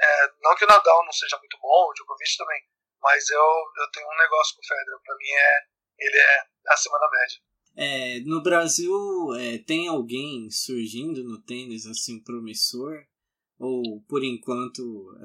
É, 0.00 0.28
não 0.40 0.54
que 0.54 0.64
o 0.64 0.68
Nadal 0.68 1.04
não 1.04 1.12
seja 1.12 1.36
muito 1.38 1.58
bom, 1.60 1.88
o 1.88 1.92
Djokovic 1.92 2.36
também, 2.36 2.62
mas 3.02 3.28
eu, 3.30 3.40
eu 3.40 3.90
tenho 3.92 4.06
um 4.08 4.16
negócio 4.16 4.54
com 4.54 4.62
o 4.62 4.66
Federer, 4.66 5.00
para 5.04 5.16
mim 5.16 5.30
é, 5.30 5.60
ele 5.98 6.18
é 6.18 6.44
acima 6.68 6.98
da 6.98 7.10
média. 7.10 7.38
É, 7.76 8.20
no 8.20 8.42
Brasil, 8.42 8.92
é, 9.38 9.58
tem 9.58 9.88
alguém 9.88 10.50
surgindo 10.50 11.22
no 11.22 11.40
tênis 11.42 11.86
assim 11.86 12.22
promissor? 12.22 13.04
Ou 13.58 14.00
por 14.08 14.22
enquanto 14.22 14.82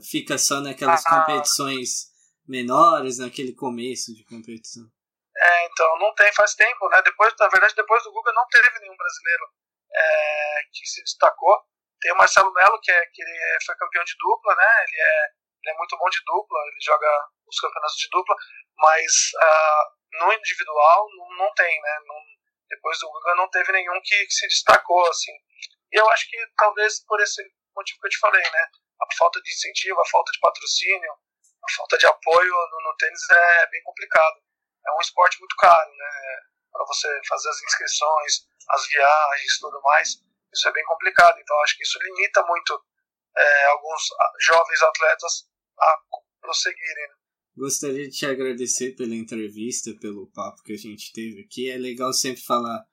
fica 0.10 0.38
só 0.38 0.60
naquelas 0.60 1.06
ah, 1.06 1.10
competições 1.10 2.12
menores, 2.48 3.20
naquele 3.20 3.54
começo 3.54 4.14
de 4.14 4.26
competição? 4.26 4.84
É, 5.36 5.66
então, 5.66 6.00
não 6.00 6.14
tem 6.16 6.32
faz 6.34 6.56
tempo, 6.56 6.90
né? 6.90 7.02
Depois, 7.04 7.34
na 7.40 7.48
verdade, 7.48 7.76
depois 7.76 8.04
do 8.04 8.12
Guga 8.12 8.32
não 8.34 8.46
teve 8.48 8.80
nenhum 8.80 8.96
brasileiro 8.96 9.46
é, 9.94 10.64
que 10.72 10.86
se 10.86 11.02
destacou. 11.04 11.62
Tem 12.00 12.12
o 12.12 12.18
Marcelo 12.18 12.52
Melo, 12.54 12.80
que, 12.82 12.92
é, 12.92 13.06
que 13.14 13.22
ele 13.22 13.58
foi 13.66 13.76
campeão 13.76 14.04
de 14.04 14.16
dupla, 14.20 14.56
né? 14.56 14.86
Ele 14.88 15.02
é, 15.02 15.26
ele 15.64 15.76
é 15.76 15.78
muito 15.78 15.98
bom 15.98 16.10
de 16.10 16.20
dupla, 16.26 16.60
ele 16.68 16.82
joga 16.82 17.08
os 17.48 17.60
campeonatos 17.60 17.96
de 17.96 18.10
dupla, 18.10 18.36
mas 18.78 19.12
uh, 19.36 20.26
no 20.26 20.34
individual 20.34 21.08
não, 21.18 21.46
não 21.46 21.54
tem, 21.54 21.82
né? 21.82 22.00
Não, 22.06 22.16
depois 22.70 23.00
do 23.00 23.10
Guga 23.10 23.36
não 23.36 23.50
teve 23.50 23.72
nenhum 23.72 24.00
que, 24.04 24.26
que, 24.26 24.34
se 24.34 24.48
destacou, 24.48 25.08
assim. 25.08 25.34
E 25.92 26.00
eu 26.00 26.10
acho 26.10 26.30
que 26.30 26.38
talvez 26.58 27.04
por 27.06 27.20
esse 27.22 27.42
motivo 27.76 28.00
que 28.00 28.08
eu 28.08 28.12
te 28.12 28.20
falei, 28.20 28.44
né? 28.44 28.68
A 29.02 29.16
falta 29.18 29.42
de 29.42 29.52
incentivo, 29.52 30.00
a 30.00 30.10
falta 30.10 30.32
de 30.32 30.40
patrocínio, 30.40 31.12
a 31.12 31.72
falta 31.76 31.98
de 31.98 32.06
apoio 32.06 32.54
no, 32.54 32.90
no 32.90 32.96
tênis 32.98 33.30
é 33.32 33.68
bem 33.70 33.82
complicado. 33.84 34.42
É 34.86 34.92
um 34.98 35.02
esporte 35.02 35.40
muito 35.40 35.56
caro, 35.56 35.90
né? 35.92 36.40
Para 36.72 36.86
você 36.86 37.08
fazer 37.28 37.50
as 37.50 37.62
inscrições, 37.64 38.48
as 38.70 38.88
viagens, 38.88 39.60
tudo 39.60 39.82
mais, 39.82 40.10
isso 40.54 40.68
é 40.68 40.72
bem 40.72 40.84
complicado. 40.86 41.40
Então 41.40 41.60
acho 41.62 41.78
que 41.78 41.84
isso 41.84 42.00
limita 42.02 42.44
muito 42.46 42.84
é, 43.38 43.66
alguns 43.66 44.04
jovens 44.42 44.82
atletas 44.82 45.48
a 45.80 45.98
prosseguirem. 46.42 47.08
Né? 47.08 47.16
Gostaria 47.56 48.10
de 48.10 48.18
te 48.18 48.26
agradecer 48.26 48.96
pela 48.96 49.16
entrevista, 49.16 49.92
pelo 50.00 50.32
papo 50.32 50.64
que 50.64 50.74
a 50.74 50.78
gente 50.78 51.12
teve 51.14 51.42
aqui. 51.42 51.70
É 51.70 51.78
legal 51.78 52.12
sempre 52.14 52.42
falar 52.42 52.84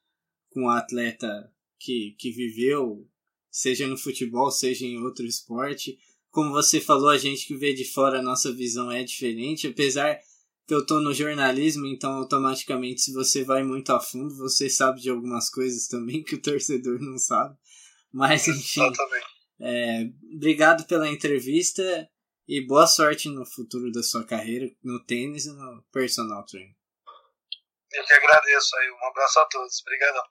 com 0.50 0.64
um 0.64 0.70
atleta 0.70 1.50
que, 1.78 2.14
que 2.18 2.30
viveu, 2.30 3.08
seja 3.50 3.86
no 3.86 3.96
futebol, 3.96 4.50
seja 4.50 4.86
em 4.86 5.02
outro 5.02 5.26
esporte. 5.26 5.98
Como 6.30 6.52
você 6.52 6.80
falou, 6.80 7.08
a 7.08 7.18
gente 7.18 7.46
que 7.46 7.56
vê 7.56 7.72
de 7.72 7.84
fora, 7.84 8.20
a 8.20 8.22
nossa 8.22 8.52
visão 8.52 8.90
é 8.90 9.02
diferente, 9.02 9.66
apesar 9.66 10.20
que 10.66 10.74
eu 10.74 10.86
tô 10.86 11.00
no 11.00 11.12
jornalismo, 11.12 11.84
então 11.86 12.12
automaticamente 12.12 13.00
se 13.00 13.12
você 13.12 13.42
vai 13.42 13.64
muito 13.64 13.90
a 13.90 13.98
fundo, 13.98 14.36
você 14.36 14.70
sabe 14.70 15.00
de 15.00 15.10
algumas 15.10 15.50
coisas 15.50 15.88
também 15.88 16.22
que 16.24 16.36
o 16.36 16.42
torcedor 16.42 17.00
não 17.00 17.18
sabe. 17.18 17.56
Mas 18.12 18.46
enfim. 18.46 18.92
É, 19.60 20.04
obrigado 20.32 20.86
pela 20.86 21.08
entrevista 21.08 22.08
e 22.46 22.64
boa 22.66 22.86
sorte 22.86 23.28
no 23.28 23.44
futuro 23.44 23.90
da 23.90 24.02
sua 24.02 24.24
carreira 24.24 24.70
no 24.82 25.04
tênis 25.04 25.46
e 25.46 25.52
no 25.52 25.82
personal 25.92 26.44
training. 26.46 26.74
Eu 27.92 28.04
que 28.04 28.12
agradeço 28.12 28.76
aí. 28.76 28.90
Um 28.90 29.08
abraço 29.08 29.40
a 29.40 29.46
todos. 29.46 29.80
Obrigadão. 29.82 30.22